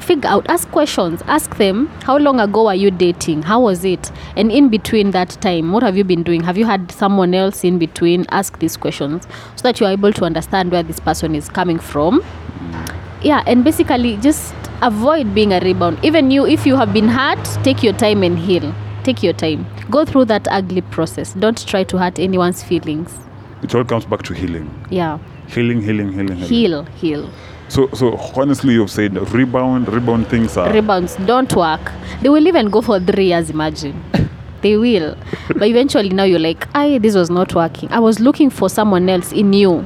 Figure 0.00 0.28
out, 0.28 0.46
ask 0.48 0.70
questions. 0.70 1.22
Ask 1.26 1.56
them, 1.56 1.88
how 2.04 2.16
long 2.16 2.38
ago 2.38 2.68
are 2.68 2.76
you 2.76 2.92
dating? 2.92 3.42
How 3.42 3.60
was 3.60 3.84
it? 3.84 4.12
And 4.36 4.52
in 4.52 4.68
between 4.68 5.10
that 5.10 5.30
time, 5.40 5.72
what 5.72 5.82
have 5.82 5.96
you 5.96 6.04
been 6.04 6.22
doing? 6.22 6.42
Have 6.44 6.56
you 6.56 6.64
had 6.64 6.92
someone 6.92 7.34
else 7.34 7.64
in 7.64 7.78
between? 7.78 8.24
Ask 8.28 8.60
these 8.60 8.76
questions 8.76 9.26
so 9.56 9.62
that 9.62 9.80
you 9.80 9.86
are 9.86 9.92
able 9.92 10.12
to 10.12 10.24
understand 10.24 10.70
where 10.70 10.82
this 10.84 11.00
person 11.00 11.34
is 11.34 11.48
coming 11.48 11.78
from 11.78 12.20
mm. 12.20 12.96
yeah 13.22 13.42
and 13.46 13.64
basically 13.64 14.16
just 14.18 14.54
avoid 14.82 15.34
being 15.34 15.52
a 15.52 15.60
rebound. 15.60 15.98
Even 16.04 16.30
you 16.30 16.46
if 16.46 16.66
you 16.66 16.76
have 16.76 16.92
been 16.92 17.08
hurt 17.08 17.42
take 17.64 17.82
your 17.82 17.92
time 17.92 18.22
and 18.22 18.38
heal. 18.38 18.74
Take 19.04 19.22
your 19.22 19.32
time. 19.32 19.66
Go 19.90 20.04
through 20.04 20.26
that 20.26 20.48
ugly 20.50 20.80
process. 20.80 21.32
Don't 21.34 21.66
try 21.66 21.84
to 21.84 21.98
hurt 21.98 22.18
anyone's 22.18 22.62
feelings. 22.62 23.14
It 23.62 23.74
all 23.74 23.84
comes 23.84 24.04
back 24.04 24.22
to 24.24 24.34
healing, 24.34 24.68
yeah. 24.90 25.18
Healing, 25.48 25.80
healing, 25.80 26.12
healing, 26.12 26.36
healing. 26.36 26.48
heal 26.48 26.82
heal. 26.96 27.30
So 27.68 27.88
so 27.94 28.16
honestly, 28.36 28.74
you've 28.74 28.90
said 28.90 29.16
rebound, 29.32 29.88
rebound 29.88 30.28
things 30.28 30.56
are. 30.56 30.72
rebounds 30.72 31.16
don't 31.26 31.54
work. 31.54 31.92
They 32.22 32.28
will 32.28 32.46
even 32.46 32.70
go 32.70 32.82
for 32.82 33.00
three 33.00 33.26
years 33.26 33.50
imagine. 33.50 34.02
They 34.62 34.76
will. 34.76 35.16
But 35.48 35.68
eventually 35.68 36.08
now 36.08 36.24
you're 36.24 36.40
like 36.40 36.66
i 36.74 36.98
this 36.98 37.14
was 37.14 37.30
not 37.30 37.54
working. 37.54 37.92
I 37.92 38.00
was 38.00 38.18
looking 38.18 38.50
for 38.50 38.68
someone 38.68 39.08
else 39.08 39.30
in 39.30 39.52
you. 39.52 39.84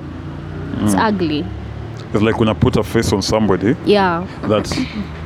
It's 0.83 0.95
mm. 0.95 1.07
ugly 1.07 1.45
it's 2.13 2.23
like 2.23 2.39
when 2.39 2.49
I 2.49 2.55
put 2.55 2.77
a 2.77 2.83
face 2.83 3.13
on 3.13 3.23
somebody 3.23 3.77
yeah 3.85 4.27
that 4.43 4.67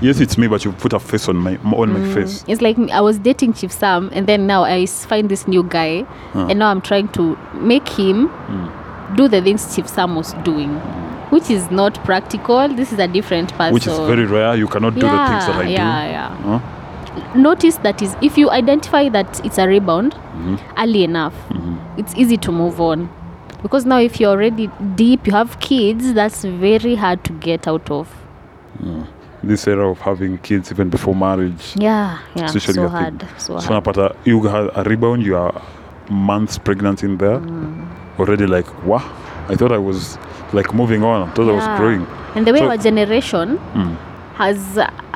yes, 0.05 0.21
it's 0.21 0.37
me, 0.39 0.47
but 0.47 0.65
you 0.65 0.73
put 0.73 0.93
a 0.93 1.01
face 1.01 1.29
on 1.29 1.37
my 1.37 1.57
on 1.57 1.93
my 1.93 2.01
mm. 2.01 2.15
face. 2.15 2.45
It's 2.47 2.61
like 2.61 2.79
I 2.91 3.01
was 3.01 3.19
dating 3.19 3.55
Chief 3.55 3.73
Sam, 3.73 4.11
and 4.13 4.27
then 4.27 4.47
now 4.47 4.65
I 4.65 4.87
find 4.87 5.29
this 5.29 5.49
new 5.49 5.63
guy, 5.63 6.07
and 6.35 6.59
now 6.59 6.71
I'm 6.71 6.81
trying 6.81 7.09
to 7.09 7.37
make 7.55 7.89
him 7.89 8.29
hmm. 8.29 9.17
do 9.17 9.29
the 9.29 9.41
things 9.41 9.75
Chief 9.75 9.89
Sam 9.89 10.15
was 10.15 10.35
doing, 10.45 10.75
which 11.31 11.51
is 11.51 11.71
not 11.71 11.95
practical. 12.05 12.69
This 12.69 12.93
is 12.93 12.99
a 12.99 13.09
different 13.09 13.53
person. 13.53 13.75
Which 13.75 13.87
is 13.87 13.99
very 14.01 14.27
rare. 14.27 14.55
You 14.55 14.69
cannot 14.69 14.95
do 14.95 15.01
the 15.01 15.27
things 15.27 15.47
that 15.47 15.57
I 15.57 15.69
yeah, 15.69 16.07
do. 16.07 16.13
yeah. 16.13 16.59
Huh? 16.59 16.81
notice 17.37 17.77
that 17.79 18.03
is 18.03 18.17
if 18.21 18.37
you 18.37 18.51
identify 18.51 19.09
that 19.09 19.45
it's 19.45 19.57
a 19.57 19.69
rebound 19.69 20.15
mm-hmm. 20.15 20.57
early 20.77 21.05
enough 21.05 21.33
mm-hmm. 21.49 21.77
it's 21.97 22.13
easy 22.17 22.37
to 22.37 22.51
move 22.51 22.81
on 22.81 23.09
because 23.65 23.85
now 23.93 23.99
if 23.99 24.21
you're 24.21 24.31
already 24.37 24.67
deep 25.03 25.27
you 25.27 25.33
have 25.33 25.59
kids 25.67 26.13
that's 26.19 26.45
very 26.67 26.95
hard 26.95 27.25
to 27.25 27.33
get 27.49 27.67
out 27.75 27.91
of. 27.91 28.09
This 29.43 29.67
era 29.69 29.91
of 29.91 29.99
having 30.01 30.39
kids 30.39 30.71
even 30.73 30.89
before 30.91 31.15
marriage. 31.15 31.75
Yeah 31.77 32.19
yeah 32.35 32.47
so 32.47 32.89
hard 32.89 33.27
so 33.39 33.59
so 33.59 33.81
hard. 33.81 34.17
you 34.25 34.43
had 34.55 34.71
a 34.75 34.83
rebound 34.85 35.23
you 35.31 35.37
are 35.37 35.53
months 36.11 36.59
pregnant 36.59 37.03
in 37.03 37.19
there 37.19 37.39
Mm. 37.41 38.21
already 38.23 38.47
like 38.47 38.69
wow 38.91 39.03
i 39.53 39.55
thought 39.61 39.73
i 39.73 39.79
was 39.91 40.19
like 40.59 40.73
moving 40.81 41.03
on 41.11 41.29
i 41.29 41.33
thought 41.35 41.49
i 41.53 41.57
was 41.61 41.69
growing. 41.79 42.03
And 42.35 42.47
the 42.47 42.53
way 42.57 42.61
So- 42.61 42.69
our 42.73 42.77
generation 42.89 43.59
has 44.43 44.59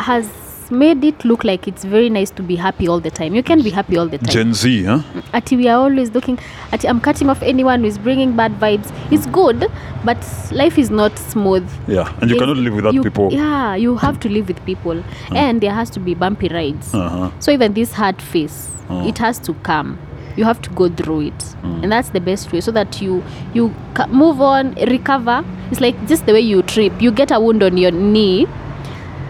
has 0.08 0.26
made 0.70 1.02
it 1.04 1.24
look 1.24 1.44
like 1.44 1.66
it's 1.66 1.84
very 1.84 2.08
nice 2.10 2.30
to 2.30 2.42
be 2.42 2.56
happy 2.56 2.86
all 2.88 3.00
the 3.00 3.10
time 3.10 3.34
you 3.34 3.42
can 3.42 3.62
be 3.62 3.70
happy 3.70 3.96
all 3.96 4.06
the 4.06 4.18
time 4.18 4.28
gen 4.34 4.52
z 4.54 4.84
huh 4.84 5.00
Ati 5.32 5.56
we 5.56 5.68
are 5.68 5.78
always 5.78 6.10
looking 6.14 6.38
at 6.72 6.84
I'm 6.84 7.00
cutting 7.00 7.28
off 7.30 7.42
anyone 7.42 7.80
who 7.80 7.86
is 7.86 7.98
bringing 7.98 8.34
bad 8.36 8.52
vibes. 8.60 8.90
It's 9.10 9.26
good, 9.26 9.66
but 10.04 10.18
life 10.52 10.78
is 10.78 10.90
not 10.90 11.18
smooth. 11.18 11.66
yeah 11.86 12.12
and 12.20 12.30
you 12.30 12.36
Yes, 12.36 12.40
cannot 12.40 12.56
live 12.58 12.74
without 12.74 12.94
you- 12.94 13.02
people 13.02 13.32
Yeah, 13.32 13.74
you 13.76 13.96
have 13.96 14.20
to 14.20 14.28
live 14.28 14.48
with 14.48 14.60
people, 14.64 15.02
and 15.32 15.60
there 15.60 15.72
has 15.72 15.90
to 15.90 16.00
be 16.00 16.14
bumpy 16.14 16.48
rides. 16.48 16.92
uh-huh. 16.94 17.30
So 17.40 17.52
even 17.52 17.74
this 17.74 17.92
hard 17.92 18.20
phase, 18.22 18.68
it 19.12 19.18
has 19.18 19.38
to 19.40 19.54
come. 19.70 19.98
You 20.36 20.44
have 20.44 20.60
to 20.62 20.70
go 20.70 20.88
through 20.88 21.20
it, 21.32 21.44
and 21.64 21.90
that's 21.92 22.10
the 22.10 22.20
best 22.20 22.52
way, 22.52 22.60
so 22.60 22.70
that 22.72 23.00
you 23.02 23.22
you 23.54 23.74
move 24.22 24.40
on, 24.40 24.74
recover. 24.94 25.44
It's 25.70 25.80
like 25.80 25.96
just 26.06 26.26
the 26.26 26.32
way 26.32 26.40
you 26.52 26.62
trip. 26.62 27.00
You 27.02 27.10
get 27.10 27.30
a 27.30 27.40
wound 27.40 27.62
on 27.62 27.76
your 27.76 27.90
knee. 27.92 28.46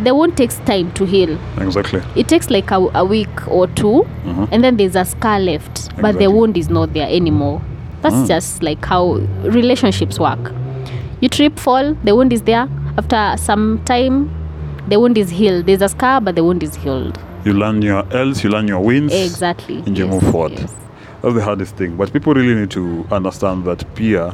The 0.01 0.15
wound 0.15 0.37
takes 0.37 0.59
time 0.61 0.93
to 0.93 1.05
heal. 1.05 1.37
Exactly. 1.59 2.01
It 2.15 2.29
takes 2.29 2.51
like 2.51 2.71
a, 2.71 2.77
a 2.95 3.05
week 3.05 3.49
or 3.49 3.67
2 3.67 4.05
and 4.53 4.63
then 4.63 4.77
there's 4.77 4.95
a 4.97 5.05
scar 5.05 5.41
left 5.41 5.89
but 5.97 6.15
Mm-hmm. 6.15 6.19
The 6.19 6.31
wound 6.31 6.57
is 6.57 6.69
not 6.71 6.93
there 6.93 7.09
anymore. 7.09 7.61
That's 8.03 8.15
Mm. 8.15 8.29
just 8.29 8.63
like 8.63 8.85
how 8.85 9.15
relationships 9.43 10.21
work. 10.21 10.53
You 11.21 11.29
trip 11.29 11.59
fall 11.59 11.95
the 12.05 12.15
wound 12.15 12.33
is 12.33 12.43
there. 12.43 12.69
After 12.97 13.35
some 13.37 13.83
time 13.85 14.31
the 14.89 15.01
wound 15.01 15.19
is 15.19 15.31
healed. 15.31 15.67
There's 15.67 15.83
a 15.83 15.89
scar 15.89 16.21
but 16.21 16.37
the 16.37 16.45
wound 16.45 16.63
is 16.63 16.77
healed. 16.77 17.19
You 17.45 17.55
learn 17.55 17.83
your 17.83 18.05
else 18.15 18.45
you 18.45 18.51
learn 18.51 18.69
your 18.69 18.81
wins 18.81 19.13
exactly. 19.13 19.79
and 19.87 19.99
you 19.99 20.05
Yes, 20.07 20.15
move 20.23 20.31
forward. 20.33 20.53
yes. 20.53 20.73
that's 21.23 21.35
the 21.35 21.43
hardest 21.43 21.75
thing. 21.77 21.97
But 21.97 22.13
people 22.13 22.35
really 22.35 22.55
need 22.55 22.71
to 22.71 23.05
understand 23.11 23.65
that 23.65 23.85
peer 23.97 24.33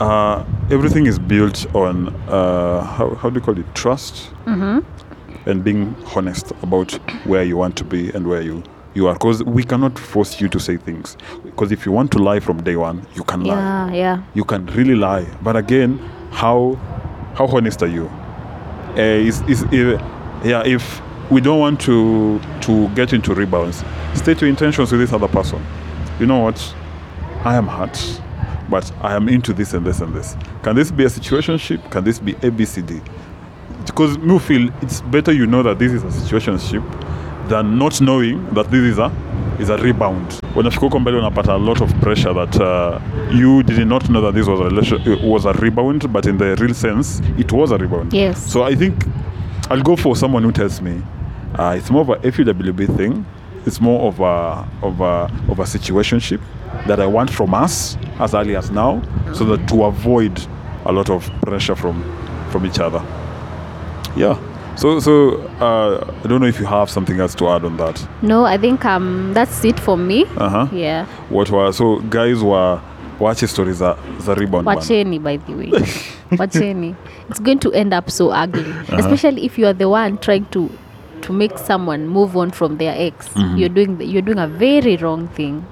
uh, 0.00 0.44
everything 0.70 1.06
is 1.06 1.18
built 1.18 1.66
on 1.74 2.08
uh, 2.28 2.82
how, 2.82 3.14
how 3.14 3.30
do 3.30 3.36
you 3.36 3.40
call 3.44 3.58
it? 3.58 3.74
Trust? 3.74 4.30
And 5.46 5.62
being 5.62 5.94
honest 6.14 6.50
about 6.62 6.92
where 7.26 7.44
you 7.44 7.56
want 7.56 7.76
to 7.76 7.84
be 7.84 8.10
and 8.10 8.26
where 8.26 8.42
you 8.42 8.62
you 8.94 9.06
are. 9.08 9.14
Because 9.14 9.44
we 9.44 9.62
cannot 9.62 9.98
force 9.98 10.40
you 10.40 10.48
to 10.48 10.58
say 10.58 10.76
things. 10.76 11.16
Because 11.44 11.70
if 11.70 11.86
you 11.86 11.92
want 11.92 12.10
to 12.12 12.18
lie 12.18 12.40
from 12.40 12.62
day 12.62 12.76
one 12.76 13.06
you 13.14 13.22
can 13.24 13.44
lie. 13.44 13.56
Yeah 13.56 13.94
yeah. 13.94 14.22
You 14.34 14.44
can 14.44 14.66
really 14.66 14.96
lie. 14.96 15.24
But 15.42 15.56
again 15.56 15.98
how 16.30 16.74
how 17.34 17.46
honest 17.46 17.82
are 17.82 17.88
you? 17.88 18.10
Uh, 18.96 19.00
is, 19.00 19.40
is, 19.42 19.62
is 19.64 20.00
yeah 20.44 20.62
if 20.64 21.00
we 21.30 21.40
don't 21.40 21.60
want 21.60 21.80
to 21.82 22.40
to 22.62 22.88
get 22.90 23.12
into 23.12 23.34
rebounds 23.34 23.84
state 24.14 24.40
your 24.40 24.48
intentions 24.48 24.90
with 24.90 25.00
this 25.00 25.12
other 25.12 25.28
person. 25.28 25.64
You 26.18 26.26
know 26.26 26.38
what? 26.38 26.74
I 27.44 27.54
am 27.54 27.68
hurt 27.68 28.20
but 28.70 28.92
i 29.02 29.14
am 29.14 29.28
into 29.28 29.52
this 29.52 29.74
and 29.74 29.86
this 29.86 30.00
and 30.00 30.14
this. 30.14 30.36
Can 30.62 30.76
this 30.76 30.90
be 30.90 31.04
a 31.04 31.08
situationship? 31.08 31.90
Can 31.90 32.04
this 32.04 32.18
be 32.18 32.34
abcd 32.34 33.02
because 33.86 34.18
me 34.18 34.38
feel 34.38 34.68
it's 34.82 35.00
better 35.02 35.32
you 35.32 35.46
know 35.46 35.62
that 35.62 35.78
this 35.78 35.92
is 35.92 36.02
a 36.02 36.08
situationship 36.08 36.82
than 37.48 37.78
not 37.78 38.00
knowing 38.00 38.44
that 38.54 38.70
this 38.70 38.82
is 38.82 38.98
a 38.98 39.10
is 39.58 39.70
a 39.70 39.76
rebound. 39.78 40.28
Unafika 40.54 40.80
huko 40.86 40.98
mbele 40.98 41.18
unapata 41.18 41.52
a 41.54 41.58
lot 41.58 41.80
of 41.84 41.94
pressure 42.00 42.34
that 42.34 42.60
uh, 42.60 43.00
you 43.32 43.62
did 43.62 43.86
not 43.86 44.08
know 44.10 44.20
that 44.20 44.34
this 44.34 44.46
was 44.46 44.60
a 44.60 44.64
relation, 44.64 45.00
was 45.22 45.46
a 45.46 45.52
rebound 45.52 46.12
but 46.12 46.26
in 46.26 46.36
the 46.38 46.54
real 46.56 46.74
sense 46.74 47.22
it 47.38 47.52
was 47.52 47.70
a 47.72 47.78
rebound. 47.78 48.12
Yes. 48.12 48.52
so 48.52 48.64
i 48.64 48.74
think 48.76 48.94
i'll 49.70 49.82
go 49.82 49.96
for 49.96 50.16
someone 50.16 50.42
who 50.42 50.52
tells 50.52 50.82
me 50.82 51.00
uh, 51.58 51.74
it's 51.78 51.90
more 51.90 52.02
of 52.02 52.10
a 52.10 52.16
FUWB 52.16 52.96
thing 52.96 53.24
it's 53.66 53.80
more 53.80 54.08
of 54.08 54.20
a 54.20 54.64
of 54.86 55.00
a 55.00 55.30
of 55.52 55.58
a 55.58 55.64
situationship 55.64 56.40
that 56.86 57.00
i 57.00 57.06
want 57.06 57.30
from 57.30 57.54
us 57.54 57.96
as 58.20 58.34
early 58.34 58.56
as 58.56 58.70
now 58.70 59.00
so 59.34 59.44
that 59.44 59.66
to 59.68 59.84
avoid 59.84 60.32
a 60.84 60.92
lot 60.92 61.10
of 61.10 61.28
pressure 61.42 61.74
from 61.76 62.02
from 62.50 62.64
each 62.66 62.78
other 62.80 63.02
yeah. 64.16 64.38
So 64.76 64.98
so 65.00 65.40
uh, 65.60 66.04
I 66.24 66.28
don't 66.28 66.40
know 66.40 66.46
if 66.46 66.58
you 66.60 66.66
have 66.66 66.90
something 66.90 67.18
else 67.20 67.34
to 67.36 67.48
add 67.48 67.64
on 67.64 67.76
that. 67.78 68.06
no 68.22 68.44
i 68.44 68.58
think 68.58 68.84
um 68.84 69.32
that's 69.34 69.64
it 69.64 69.80
for 69.80 69.96
me 69.96 70.24
Uh 70.36 70.48
huh. 70.48 70.66
yeah 70.72 71.06
What 71.30 71.50
were 71.50 71.72
so 71.72 72.00
guys 72.10 72.42
were 72.42 72.80
wache 73.20 73.48
stories 73.48 73.76
za 73.78 73.96
za 74.20 74.34
rebound 74.34 74.66
wacheni 74.66 75.18
by 75.18 75.36
the 75.38 75.54
way 75.54 75.70
wacheni 76.38 76.94
it's 77.30 77.40
going 77.42 77.58
to 77.58 77.72
end 77.72 77.94
up 77.94 78.10
so 78.10 78.28
ugly 78.30 78.62
Uh-huh. 78.70 78.98
especially 78.98 79.44
if 79.46 79.58
you 79.58 79.66
are 79.66 79.74
the 79.78 79.88
one 79.88 80.16
trying 80.18 80.44
to 80.50 80.68
to 81.26 81.32
make 81.32 81.58
someone 81.58 82.06
move 82.18 82.36
on 82.36 82.50
from 82.50 82.76
their 82.78 82.94
ex 83.06 83.28
Mm-hmm. 83.34 83.56
you're 83.58 83.74
doing 83.78 83.96
the, 83.98 84.04
you're 84.06 84.22
doing 84.26 84.38
a 84.38 84.46
very 84.48 84.96
wrong 84.96 85.28
thing 85.28 85.62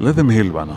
Let 0.00 0.16
them 0.16 0.30
heal 0.30 0.52
bana. 0.52 0.76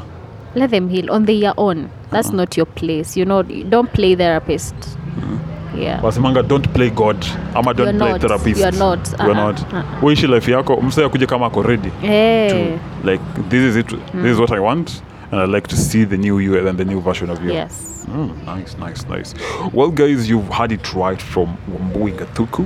let 0.56 0.70
them 0.72 0.90
heal 0.90 1.12
on 1.12 1.26
their 1.26 1.54
own 1.58 1.90
that's 2.12 2.28
Uh-huh. 2.28 2.38
not 2.38 2.58
your 2.58 2.66
place 2.66 3.18
you 3.20 3.26
know 3.26 3.44
don't 3.44 3.92
play 3.94 4.16
therapist 4.16 4.76
Mm-hmm. 4.76 5.82
yeah 5.82 6.02
Wasemanga 6.02 6.42
don't 6.48 6.68
play 6.74 6.90
God 6.90 7.18
ama 7.56 7.74
don't 7.74 7.88
You're 7.88 8.00
play 8.00 8.12
not. 8.12 8.22
therapist. 8.22 8.60
You're 8.62 8.80
not. 8.80 9.10
You're 9.20 9.36
Uh-uh. 9.38 9.52
not. 9.52 9.74
Uh-uh. 9.74 10.02
Uishi 10.06 10.28
life 10.28 10.52
yako 10.52 10.82
msee 10.82 11.06
akuje 11.06 11.26
kama 11.26 11.46
ako 11.46 11.62
ready 11.64 11.90
hey. 12.02 12.50
to 12.50 12.80
like 13.12 13.24
this 13.50 13.64
is 13.70 13.76
it 13.76 13.88
this 14.22 14.32
is 14.34 14.40
what 14.40 14.52
I 14.52 14.60
want 14.60 14.92
and 15.32 15.42
I'd 15.42 15.50
like 15.56 15.68
to 15.68 15.76
see 15.76 16.06
the 16.06 16.18
new 16.18 16.40
you 16.40 16.68
and 16.68 16.78
the 16.78 16.86
new 16.86 17.02
version 17.02 17.30
of 17.30 17.42
you. 17.44 17.54
yes 17.54 17.88
Mm, 18.16 18.32
nice, 18.46 18.76
nice, 18.80 19.08
nice. 19.10 19.34
Well, 19.74 19.92
guys, 19.92 20.28
you've 20.30 20.50
had 20.50 20.72
it 20.72 20.94
right 20.96 21.22
from 21.22 21.56
Wambui 21.72 22.12
Gathuku, 22.18 22.66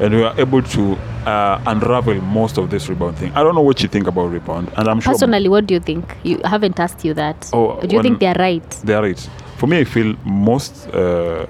and 0.00 0.14
we 0.14 0.22
are 0.22 0.34
able 0.38 0.62
to 0.62 0.92
uh, 1.26 1.60
unravel 1.66 2.20
most 2.20 2.58
of 2.58 2.70
this 2.70 2.88
rebound 2.88 3.16
thing. 3.18 3.32
I 3.32 3.42
don't 3.42 3.54
know 3.54 3.62
what 3.62 3.82
you 3.82 3.88
think 3.88 4.06
about 4.06 4.26
rebound, 4.30 4.70
and 4.76 4.88
I'm 4.88 5.00
sure 5.00 5.12
personally 5.14 5.48
what 5.48 5.66
do 5.66 5.74
you 5.74 5.80
think 5.80 6.16
you 6.22 6.40
I 6.44 6.48
haven't 6.48 6.78
asked 6.78 7.04
you 7.04 7.14
that 7.14 7.50
Oh, 7.52 7.80
do 7.80 7.96
you 7.96 8.02
think 8.02 8.20
they're 8.20 8.34
right 8.38 8.68
they 8.84 8.94
are 8.94 9.02
right. 9.02 9.30
For 9.56 9.66
me, 9.66 9.78
I 9.80 9.84
feel 9.84 10.14
most 10.24 10.88
uh, 10.88 11.46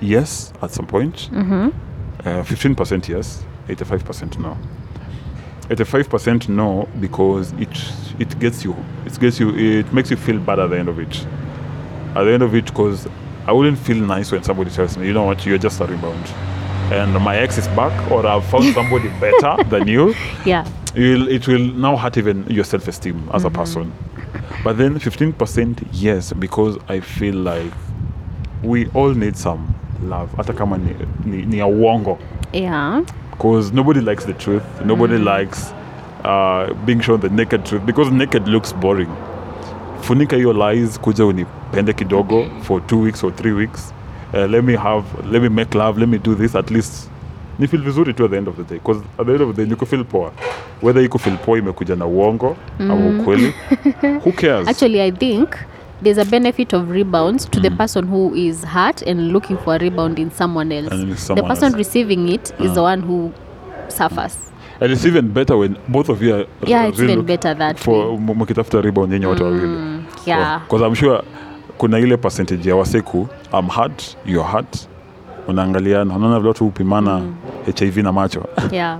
yes 0.00 0.52
at 0.60 0.70
some 0.72 0.86
point. 0.86 1.28
mm-hmm. 1.32 1.68
Uh, 2.20 2.42
15% 2.42 3.06
yes, 3.08 3.44
85% 3.68 4.38
no. 4.40 4.56
85% 5.68 6.48
no 6.48 6.88
because 7.00 7.52
it 7.52 7.68
it 8.18 8.38
gets 8.40 8.64
you 8.64 8.74
it 9.06 9.18
gets 9.20 9.38
you 9.38 9.54
it 9.56 9.92
makes 9.92 10.10
you 10.10 10.16
feel 10.16 10.38
bad 10.40 10.58
at 10.58 10.70
the 10.70 10.78
end 10.78 10.88
of 10.88 10.98
it. 10.98 11.26
At 12.16 12.24
the 12.24 12.32
end 12.32 12.42
of 12.42 12.54
it, 12.54 12.64
because 12.66 13.06
I 13.46 13.52
wouldn't 13.52 13.78
feel 13.78 13.98
nice 13.98 14.32
when 14.32 14.42
somebody 14.42 14.70
tells 14.70 14.96
me, 14.96 15.06
you 15.06 15.12
know 15.12 15.24
what, 15.24 15.44
you're 15.46 15.58
just 15.58 15.80
a 15.80 15.84
rebound, 15.86 16.26
and 16.92 17.12
my 17.22 17.36
ex 17.36 17.58
is 17.58 17.68
back, 17.68 18.10
or 18.10 18.26
I've 18.26 18.44
found 18.46 18.74
somebody 18.74 19.08
better 19.20 19.62
than 19.64 19.86
you. 19.88 20.14
yeah 20.44 20.66
You'll, 20.94 21.28
it 21.28 21.46
will 21.46 21.60
now 21.74 21.96
hurt 21.96 22.16
even 22.16 22.46
your 22.48 22.64
self-esteem 22.64 23.30
as 23.32 23.44
a 23.44 23.50
person. 23.50 23.92
But 24.64 24.78
then 24.78 24.98
15% 24.98 25.86
yes, 25.92 26.32
because 26.32 26.78
I 26.88 27.00
feel 27.00 27.34
like 27.36 27.72
we 28.62 28.86
all 28.88 29.12
need 29.14 29.36
some 29.36 29.74
love. 30.02 30.30
Hata 30.36 30.52
kama 30.52 30.78
ni, 30.78 30.94
ni, 31.24 31.44
ni 31.46 31.58
ya 31.58 31.66
uongo 31.66 32.18
yeah 32.52 33.02
because 33.30 33.72
nobody 33.72 34.00
likes 34.00 34.24
the 34.24 34.32
truth. 34.34 34.64
Nobody 34.84 35.16
likes 35.18 35.72
uh, 36.24 36.72
being 36.84 37.00
shown 37.00 37.20
the 37.20 37.28
naked 37.28 37.64
truth 37.64 37.86
because 37.86 38.10
naked 38.10 38.48
looks 38.48 38.72
boring. 38.72 39.08
Funika 40.00 40.36
your 40.38 40.54
lies, 40.54 40.98
kuja 40.98 41.24
unipende 41.26 41.92
kidogo 41.92 42.48
for 42.64 42.80
two 42.80 42.98
weeks 42.98 43.22
or 43.22 43.30
three 43.30 43.52
weeks. 43.52 43.92
Uh, 44.34 44.46
let 44.46 44.62
me 44.64 44.74
have, 44.76 45.04
let 45.26 45.40
me 45.42 45.48
make 45.48 45.74
love, 45.74 45.98
let 45.98 46.08
me 46.08 46.18
do 46.18 46.34
this 46.34 46.54
at 46.54 46.70
least. 46.70 47.08
Ni 47.58 47.66
feel 47.66 47.80
vizuri 47.80 48.14
tu 48.14 48.24
at 48.24 48.30
the 48.30 48.36
end 48.36 48.48
of 48.48 48.56
the 48.56 48.62
day 48.62 48.78
because 48.78 49.02
at 49.18 49.26
the 49.26 49.32
end 49.32 49.40
of 49.42 49.56
the 49.56 49.64
day 49.64 49.68
you 49.68 49.76
feel 49.86 50.04
poor. 50.04 50.30
Whether 50.80 51.00
you 51.00 51.08
feel 51.08 51.36
poor 51.38 51.58
imekuja 51.58 51.96
na 51.96 52.06
uongo 52.06 52.56
au 52.90 53.08
ukweli, 53.20 53.54
who 54.24 54.32
cares? 54.32 54.68
Actually, 54.68 55.02
I 55.02 55.10
think 55.10 55.56
there's 56.02 56.18
a 56.18 56.24
benefit 56.24 56.72
of 56.72 56.88
rebounds 56.90 57.46
to 57.46 57.60
the 57.60 57.70
person 57.70 58.06
who 58.06 58.34
is 58.34 58.64
hurt 58.64 59.02
and 59.02 59.32
looking 59.32 59.56
for 59.58 59.74
a 59.74 59.78
rebound 59.78 60.18
in 60.18 60.30
someone 60.30 60.70
else. 60.72 60.90
someone 61.20 61.42
the 61.42 61.48
person 61.48 61.64
else. 61.64 61.76
receiving 61.76 62.28
it 62.28 62.52
is 62.60 62.74
the 62.74 62.82
one 62.82 63.00
who 63.02 63.32
suffers. 63.88 64.36
and 64.80 64.92
it's 64.92 65.04
even 65.04 65.32
better 65.32 65.56
when 65.56 65.76
both 65.88 66.08
of 66.08 66.22
you 66.22 66.34
are 66.34 66.46
Yeah, 66.66 66.86
it's 66.86 67.00
even 67.00 67.24
better 67.26 67.54
that 67.54 67.78
for 67.78 68.18
mkitafuta 68.18 68.80
rebound 68.80 69.12
yenye 69.12 69.26
watu 69.26 69.44
wawili. 69.44 69.66
Mm, 69.66 70.04
yeah. 70.26 70.60
because 70.62 70.84
I'm 70.86 70.94
sure 70.94 71.22
kuna 71.78 71.98
ile 71.98 72.16
percentage 72.16 72.68
ya 72.68 72.76
waseku 72.76 73.28
I'm 73.52 73.68
hurt, 73.68 74.16
you're 74.26 74.48
hurt, 74.52 74.88
unaangaliana, 75.48 76.16
unaona 76.16 76.36
vile 76.38 76.48
watu 76.48 76.64
hupimana 76.64 77.22
HIV 77.78 77.96
na 77.96 78.12
macho 78.12 78.44
yeah. 78.72 78.98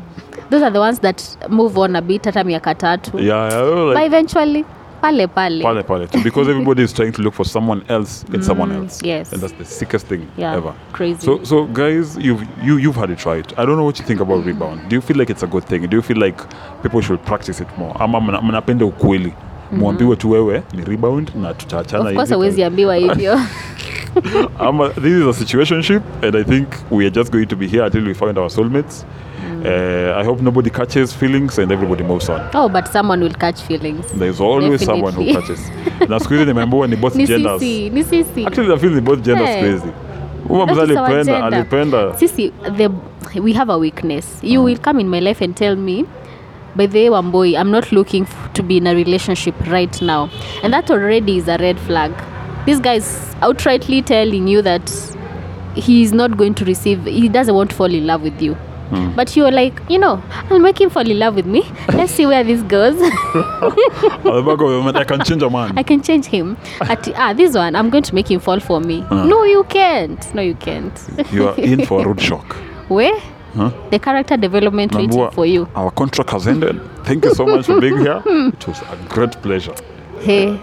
Those 0.51 0.65
are 0.65 0.73
the 0.73 0.79
ones 0.79 1.01
that 1.01 1.23
move 1.49 1.81
on 1.81 1.97
a 1.97 2.01
bit 2.01 2.25
hata 2.25 2.45
miaka 2.45 2.75
tatu. 2.75 3.19
yeah, 3.19 3.53
yeah, 3.53 3.95
But 3.95 4.03
eventually, 4.07 4.65
pale 5.03 5.27
pale 5.29 5.63
pale 5.63 5.83
pale 5.83 6.07
too, 6.07 6.23
because 6.23 6.49
everybody 6.51 6.83
is 6.83 6.93
trying 6.95 7.13
to 7.13 7.23
look 7.23 7.35
for 7.35 7.45
someone 7.47 7.83
else 7.89 8.25
in 8.33 8.43
someone 8.43 8.73
else. 8.73 9.03
Mm, 9.03 9.07
yes. 9.07 9.33
and 9.33 9.43
that's 9.43 9.53
the 9.59 9.65
sickest 9.65 10.07
thing 10.07 10.27
yeah 10.39 10.57
ever. 10.57 10.73
crazy 10.93 11.21
So, 11.27 11.45
so 11.45 11.65
guys, 11.67 12.17
you've 12.17 12.43
you 12.65 12.79
you've 12.79 12.97
had 13.01 13.11
it 13.11 13.27
right. 13.27 13.53
I 13.59 13.67
don't 13.67 13.77
know 13.77 13.85
what 13.85 13.99
you 14.01 14.07
think 14.07 14.21
about 14.21 14.47
rebound. 14.47 14.89
Do 14.89 14.97
you 14.97 15.03
feel 15.03 15.19
like 15.19 15.31
it's 15.31 15.43
a 15.43 15.47
good 15.47 15.65
thing? 15.65 15.87
Do 15.87 15.97
you 15.97 16.03
feel 16.03 16.19
like 16.19 16.43
people 16.83 17.01
should 17.03 17.23
practice 17.25 17.61
it 17.61 17.69
more? 17.79 17.95
Ama 18.01 18.21
mnapenda 18.43 18.85
ukweli 18.87 19.33
mwambiwe 19.73 20.17
tu 20.17 20.31
wewe 20.31 20.63
ni 20.75 20.85
rebound 20.85 21.31
na 21.43 21.55
tutaachana 21.55 22.11
hivi 22.11 22.35
Huwezi 22.35 22.65
ambiwa 22.65 22.97
hivyo 22.97 23.41
ama 24.59 24.89
this 24.89 25.13
is 25.13 25.27
a 25.27 25.33
situationship 25.33 26.03
and 26.23 26.37
I 26.37 26.45
think 26.45 26.69
we 26.91 27.05
are 27.05 27.11
just 27.11 27.33
going 27.33 27.47
to 27.47 27.57
be 27.57 27.67
here 27.67 27.85
until 27.85 28.07
we 28.07 28.15
find 28.15 28.39
our 28.39 28.51
soulmates. 28.51 29.05
Mm. 29.51 29.63
Uh, 29.65 30.21
I 30.21 30.25
hope 30.25 30.43
nobody 30.43 30.71
catches 30.71 31.15
feelings 31.17 31.59
and 31.59 31.73
everybody 31.73 32.05
moves 32.05 32.29
on. 32.29 32.41
oh 32.55 32.69
but 32.69 32.87
someone 32.89 33.25
will 33.25 33.35
catch 33.35 33.61
feelings 33.61 34.07
There's 34.19 34.41
always 34.41 34.85
someone 34.85 35.13
who 35.13 35.33
catches. 35.33 35.71
na 36.09 36.21
siku 36.21 36.35
hizi 36.35 36.47
nimeambiwa 36.47 36.87
ni 36.87 36.97
both 36.97 37.17
genders. 37.17 37.63
ni 37.63 38.05
sisi 38.05 38.47
Actually, 38.47 38.73
I 38.73 38.79
feel 38.79 38.95
ni 38.95 39.01
both 39.01 39.21
genders 39.21 39.49
Hey. 39.49 39.63
crazy. 39.63 39.89
Uma 40.49 40.67
mzee 40.67 40.83
alipenda 40.83 41.45
alipenda 41.45 42.17
sisi 42.17 42.53
the 42.77 42.89
we 43.41 43.53
have 43.53 43.73
a 43.73 43.77
weakness 43.77 44.39
you 44.43 44.65
will 44.65 44.79
come 44.79 45.01
in 45.01 45.09
my 45.09 45.21
life 45.21 45.45
and 45.45 45.55
tell 45.55 45.77
me 45.77 46.05
by 46.77 46.87
the 46.87 46.99
way 47.05 47.09
wamboi 47.11 47.57
i'm 47.59 47.71
not 47.71 47.91
looking 47.93 48.25
f- 48.25 48.53
to 48.55 48.63
be 48.63 48.77
in 48.77 48.87
a 48.87 48.95
relationship 48.95 49.55
right 49.67 50.01
now. 50.03 50.31
And 50.63 50.73
that 50.73 50.91
already 50.91 51.37
is 51.39 51.49
a 51.49 51.57
red 51.59 51.79
flag. 51.81 52.13
This 52.67 52.79
guy 52.81 52.95
is 52.95 53.35
outrightly 53.41 54.05
telling 54.05 54.47
you 54.49 54.63
that 54.63 54.91
he 55.75 56.03
is 56.03 56.13
not 56.13 56.37
going 56.37 56.55
to 56.55 56.65
receive 56.65 57.05
he 57.05 57.29
doesn't 57.29 57.55
want 57.55 57.71
to 57.71 57.77
fall 57.77 57.93
in 57.93 58.07
love 58.07 58.23
with 58.23 58.41
you. 58.43 58.57
But 59.17 59.37
you're 59.37 59.51
like 59.51 59.81
you 59.91 59.99
know 59.99 60.23
i'll 60.51 60.59
make 60.59 60.81
him 60.81 60.89
fall 60.91 61.09
in 61.09 61.19
love 61.19 61.35
with 61.35 61.47
me. 61.47 61.63
Let's 61.93 62.13
see 62.13 62.25
where 62.27 62.43
this 62.45 62.63
goes. 62.63 62.97
I 64.25 65.05
can 65.07 65.21
change 65.25 65.43
a 65.43 65.51
man. 65.51 65.77
i 65.79 65.83
can 65.83 66.01
change 66.03 66.27
him. 66.27 66.57
At 66.81 67.09
ah 67.17 67.33
this 67.33 67.55
one 67.55 67.77
i'm 67.77 67.91
going 67.91 68.03
to 68.05 68.15
make 68.15 68.31
him 68.31 68.41
fall 68.41 68.61
for 68.61 68.81
me. 68.81 69.05
No 69.11 69.45
you 69.45 69.65
can't. 69.65 70.35
No 70.35 70.43
you 70.43 70.55
can't. 70.55 70.99
You 71.33 71.49
are 71.49 71.57
in 71.59 71.85
for 71.87 72.01
a 72.05 72.09
rude 72.09 72.21
shock. 72.21 72.57
where 72.89 73.13
the 73.91 73.99
character 73.99 74.37
development 74.37 74.95
waiting 74.95 75.31
for 75.31 75.47
you 75.47 75.67
Our 75.75 75.91
contract 75.91 76.31
has 76.31 76.47
ended. 76.47 76.81
Thank 77.05 77.25
you 77.25 77.35
so 77.35 77.47
much 77.47 77.67
for 77.67 77.81
being 77.81 77.99
here. 77.99 78.23
It 78.27 78.67
was 78.69 78.81
a 78.83 78.97
great 79.09 79.33
pleasure. 79.43 79.75
hey 80.21 80.59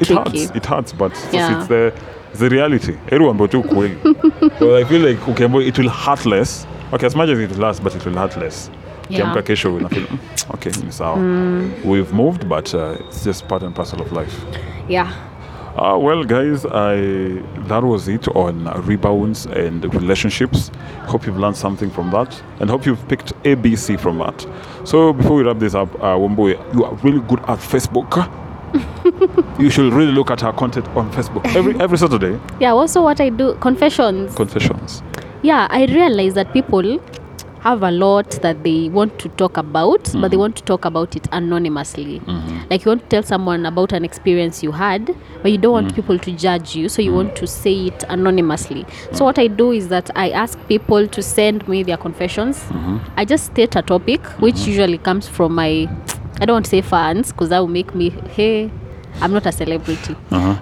It 0.00 0.06
Tricky. 0.06 0.40
hurts. 0.46 0.56
It 0.56 0.66
hurts, 0.66 0.92
but 0.92 1.12
Yeah. 1.32 1.58
it's 1.58 1.68
the 1.68 1.92
the 2.38 2.48
reality. 2.50 2.92
Everyone 3.10 3.48
tu 3.48 3.62
kweli. 3.62 3.96
so 4.58 4.76
I 4.76 4.84
feel 4.84 5.00
like 5.00 5.28
okay, 5.28 5.44
it 5.68 5.78
will 5.78 5.88
hurt 5.88 6.26
less. 6.26 6.66
Okay, 6.92 7.06
as 7.06 7.16
much 7.16 7.30
as 7.30 7.38
it 7.38 7.50
will 7.50 7.58
last, 7.62 7.82
but 7.82 7.94
it 7.94 8.04
will 8.04 8.14
hurt 8.18 8.36
less. 8.36 8.70
Yeah. 9.08 9.20
Ukiamka 9.22 9.42
kesho 9.42 9.74
unafeel 9.74 10.06
"Mm, 10.10 10.18
okay, 10.54 10.70
ni 10.84 10.92
sawa. 10.92 11.16
We've 11.84 12.12
moved, 12.12 12.48
but 12.48 12.74
uh, 12.74 12.96
it's 13.08 13.24
just 13.24 13.46
part 13.48 13.62
and 13.62 13.74
parcel 13.74 14.00
of 14.02 14.12
life. 14.12 14.34
yeah 14.88 15.08
Uh, 15.76 15.98
well, 15.98 16.24
guys, 16.24 16.64
I 16.64 16.96
that 17.68 17.82
was 17.84 18.08
it 18.08 18.26
on 18.28 18.64
rebounds 18.86 19.44
and 19.46 19.84
relationships. 19.94 20.70
Hope 21.06 21.26
you've 21.26 21.36
learned 21.38 21.56
something 21.56 21.90
from 21.90 22.10
that, 22.12 22.42
and 22.60 22.70
hope 22.70 22.86
you've 22.86 23.06
picked 23.08 23.34
ABC 23.42 24.00
from 24.00 24.16
that. 24.18 24.46
So, 24.84 25.12
before 25.12 25.36
we 25.36 25.42
wrap 25.42 25.58
this 25.58 25.74
up, 25.74 25.94
uh, 25.96 26.16
Womboy, 26.16 26.56
you 26.74 26.84
are 26.84 26.94
really 26.96 27.20
good 27.20 27.40
at 27.40 27.58
Facebook. 27.58 28.10
you 29.60 29.68
should 29.68 29.92
really 29.92 30.12
look 30.12 30.30
at 30.30 30.40
her 30.40 30.52
content 30.52 30.88
on 30.96 31.10
Facebook 31.12 31.44
every 31.54 31.78
every 31.80 31.96
Saturday. 31.96 32.38
yeah 32.60 32.72
also 32.72 33.00
what 33.00 33.20
i 33.20 33.28
do 33.30 33.54
confessions 33.54 34.34
Confessions. 34.34 35.02
yeah 35.42 35.66
i 35.70 35.86
realize 35.86 36.34
that 36.34 36.52
people 36.52 36.98
have 37.60 37.82
a 37.82 37.90
lot 37.90 38.30
that 38.42 38.62
they 38.62 38.88
want 38.88 39.18
to 39.18 39.28
talk 39.30 39.56
about 39.56 40.10
but 40.20 40.30
they 40.30 40.36
want 40.36 40.54
to 40.56 40.62
talk 40.62 40.84
about 40.84 41.16
it 41.16 41.26
anonymously. 41.32 42.20
Like 42.70 42.84
you 42.84 42.90
want 42.90 43.02
to 43.02 43.08
tell 43.08 43.22
someone 43.22 43.66
about 43.66 43.92
an 43.92 44.04
experience 44.04 44.62
you 44.62 44.72
had 44.72 45.14
but 45.42 45.50
you 45.52 45.58
don't 45.58 45.72
want 45.72 45.94
people 45.94 46.18
to 46.18 46.32
judge 46.32 46.76
you 46.76 46.88
so 46.88 47.02
you 47.02 47.12
want 47.12 47.34
to 47.36 47.46
say 47.46 47.86
it 47.86 48.04
anonymously. 48.08 48.84
So 49.12 49.24
what 49.24 49.38
i 49.38 49.46
do 49.48 49.72
is 49.72 49.88
that 49.88 50.10
i 50.16 50.30
ask 50.30 50.58
people 50.68 51.06
to 51.08 51.22
send 51.22 51.66
me 51.68 51.82
their 51.82 51.96
confessions. 51.96 52.64
I 53.16 53.24
just 53.24 53.46
state 53.46 53.74
a 53.76 53.82
topic 53.82 54.24
which 54.40 54.58
usually 54.66 54.98
comes 54.98 55.26
from 55.28 55.54
my 55.54 55.88
i 56.40 56.44
don't 56.44 56.54
want 56.54 56.64
to 56.66 56.70
say 56.70 56.82
fans 56.82 57.32
because 57.32 57.48
that 57.48 57.58
will 57.60 57.68
make 57.68 57.94
me 57.94 58.10
hey 58.10 58.70
i'm 59.20 59.32
not 59.32 59.46
a 59.46 59.52
celebrity. 59.52 60.14
Uh-huh. 60.30 60.60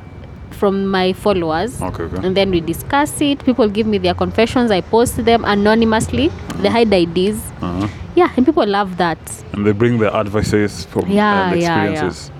From 0.54 0.86
my 0.86 1.12
followers 1.12 1.80
Okay, 1.82 2.04
okay. 2.04 2.26
and 2.26 2.36
then 2.36 2.50
we 2.50 2.60
discuss 2.60 3.20
it 3.20 3.44
people 3.44 3.68
give 3.68 3.86
me 3.86 3.98
their 3.98 4.14
confessions 4.14 4.70
i 4.70 4.80
post 4.80 5.24
them 5.24 5.44
anonymously 5.44 6.28
they 6.62 6.68
hide 6.68 6.92
IDs 6.92 7.38
Uh-huh. 7.60 7.88
yeah 8.14 8.30
and 8.36 8.46
people 8.46 8.66
love 8.66 8.96
that 8.98 9.18
And 9.52 9.66
they 9.66 9.72
bring 9.72 9.98
their 9.98 10.14
advices 10.14 10.84
from 10.86 11.08
Yeah, 11.10 11.50
and 11.52 11.60
yeah, 11.60 11.66
yeah. 11.68 11.90
experiences. 11.90 12.30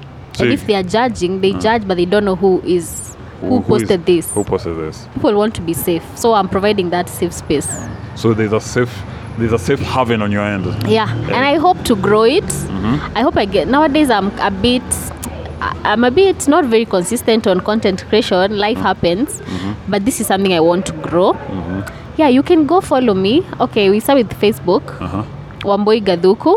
and 0.41 0.49
if 0.53 0.67
they 0.67 0.75
are 0.77 0.83
judging 0.83 1.41
they 1.41 1.53
judge 1.53 1.87
but 1.89 1.97
they 1.97 2.07
don't 2.07 2.25
know 2.25 2.37
who 2.37 2.61
is 2.65 3.17
who 3.41 3.61
posted 3.63 4.07
this 4.07 4.33
Who 4.33 4.43
posted 4.45 4.77
this? 4.79 5.07
people 5.15 5.35
want 5.37 5.55
to 5.57 5.61
be 5.63 5.75
safe 5.75 6.05
so 6.17 6.33
i'm 6.35 6.49
providing 6.49 6.91
that 6.91 7.09
safe 7.09 7.33
space 7.33 7.69
So 8.17 8.33
there's 8.33 8.53
a 8.53 8.61
safe 8.61 8.95
there's 9.39 9.53
a 9.53 9.59
safe 9.59 9.81
haven 9.81 10.23
on 10.23 10.31
your 10.33 10.43
end. 10.45 10.65
yeah 10.89 11.11
and 11.27 11.35
i 11.53 11.57
hope 11.57 11.83
to 11.85 11.97
grow 11.97 12.23
it 12.23 12.45
Mm-hmm. 12.45 13.17
i 13.19 13.23
hope 13.23 13.37
i 13.37 13.45
get 13.45 13.69
nowadays 13.69 14.09
i'm 14.11 14.29
a 14.39 14.51
bit 14.51 14.83
i'm 15.93 16.05
a 16.05 16.11
bit 16.11 16.47
not 16.49 16.65
very 16.65 16.85
consistent 16.85 17.47
on 17.47 17.61
content 17.61 18.05
creation. 18.09 18.57
Life 18.59 18.79
happens 18.79 19.41
Mm-hmm. 19.41 19.73
but 19.93 20.05
this 20.05 20.21
is 20.21 20.27
something 20.27 20.53
i 20.53 20.61
want 20.61 20.87
to 20.87 20.93
grow. 21.09 21.29
Yeah 22.17 22.29
you 22.29 22.43
can 22.43 22.67
go 22.67 22.81
follow 22.81 23.15
me. 23.15 23.35
Okay 23.61 23.91
we 23.91 24.01
start 24.01 24.19
with 24.23 24.33
facebook. 24.45 24.85
Uh-huh. 25.01 25.25
wamboi 25.65 26.01
gadhuku 26.11 26.55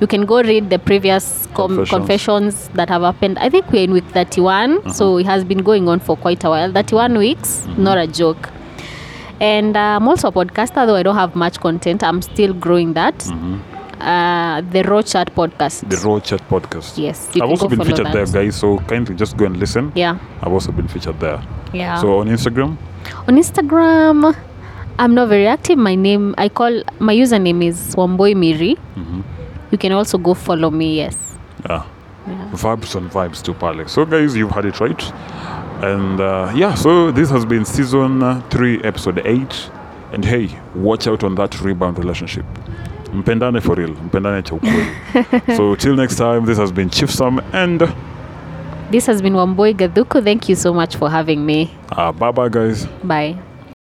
you 0.00 0.06
can 0.06 0.24
go 0.26 0.42
read 0.42 0.68
the 0.70 0.78
previous 0.78 1.26
com- 1.54 1.76
Confessions. 1.76 1.90
confessions 1.90 2.68
that 2.80 2.88
have 2.94 3.02
happened. 3.02 3.38
I 3.38 3.48
think 3.50 3.70
we're 3.72 3.84
in 3.84 3.92
week 3.92 4.04
31 4.16 4.92
so 4.98 5.18
it 5.18 5.26
has 5.26 5.44
been 5.44 5.62
going 5.68 5.88
on 5.88 6.00
for 6.00 6.16
quite 6.16 6.44
a 6.44 6.50
while. 6.50 6.72
31 6.72 7.18
weeks 7.18 7.66
not 7.78 7.98
a 7.98 8.06
joke. 8.06 8.50
And 9.40 9.76
uh, 9.76 9.96
i'm 9.96 10.06
also 10.08 10.28
a 10.28 10.32
podcaster 10.32 10.86
though 10.86 10.96
i 10.96 11.02
don't 11.02 11.16
have 11.16 11.34
much 11.34 11.60
content. 11.60 12.02
I'm 12.10 12.20
still 12.22 12.52
growing 12.54 12.92
that 12.94 13.26
uh, 14.02 14.60
the 14.72 14.82
raw 14.82 15.02
chat 15.02 15.34
podcast 15.34 15.88
The 15.88 15.96
Raw 16.06 16.18
Chat 16.20 16.40
podcast. 16.48 16.98
yes 16.98 17.30
I've 17.36 17.48
also 17.50 17.68
been 17.68 17.82
featured 17.84 18.06
that. 18.06 18.12
there, 18.14 18.26
guys. 18.26 18.56
So 18.56 18.78
kindly 18.78 19.14
just 19.14 19.36
go 19.36 19.44
and 19.46 19.56
listen. 19.56 19.92
yeah 19.94 20.18
I've 20.42 20.52
also 20.52 20.72
been 20.72 20.88
featured 20.88 21.18
there. 21.20 21.40
yeah 21.72 22.00
So 22.00 22.18
on 22.20 22.28
Instagram, 22.28 22.76
on 23.28 23.36
instagram 23.36 24.34
i'm 24.98 25.14
not 25.14 25.28
very 25.28 25.46
active 25.46 25.78
my 25.78 25.94
name 25.94 26.34
i 26.38 26.48
call 26.48 26.82
my 27.00 27.14
username 27.14 27.64
is 27.64 27.96
wamboi 27.96 28.34
miri 28.36 28.76
you 29.72 29.78
can 29.78 29.92
also 29.92 30.18
go 30.18 30.34
follow 30.34 30.70
me 30.70 30.96
yes 30.96 31.16
yeah, 31.68 31.82
vibes 32.52 32.94
on 32.94 33.08
vibes 33.10 33.42
to 33.42 33.52
Pale. 33.54 33.88
So 33.88 34.04
guys, 34.04 34.36
you've 34.36 34.50
had 34.52 34.64
it 34.66 34.78
right. 34.80 35.02
And 35.82 36.20
uh, 36.20 36.52
yeah, 36.54 36.74
so 36.74 37.10
this 37.10 37.30
has 37.30 37.44
been 37.44 37.64
season 37.64 38.42
three, 38.50 38.80
episode 38.84 39.20
eight. 39.24 39.70
And 40.12 40.24
hey, 40.24 40.48
watch 40.74 41.06
out 41.08 41.24
on 41.24 41.34
that 41.36 41.60
rebound 41.60 41.98
relationship. 41.98 42.44
Mpendane 43.12 43.60
for 43.60 43.76
real. 43.78 43.90
Mpendane 43.90 44.42
cha 44.42 44.54
ukweli. 44.54 44.86
so 45.56 45.76
till 45.76 45.96
next 45.96 46.16
time, 46.16 46.46
this 46.46 46.58
has 46.58 46.72
been 46.72 46.90
Chief 46.90 47.10
Sam 47.10 47.40
and 47.52 47.82
this 48.90 49.06
has 49.06 49.22
been 49.22 49.34
wamboi 49.34 49.74
gadhuku 49.74 50.22
thank 50.22 50.48
you 50.48 50.56
so 50.56 50.74
much 50.74 50.96
for 50.96 51.10
having 51.10 51.46
me 51.46 51.70
uh, 51.96 52.12
bye 52.12 52.30
bye 52.32 52.48
guys. 52.48 52.86
bye 53.04 53.34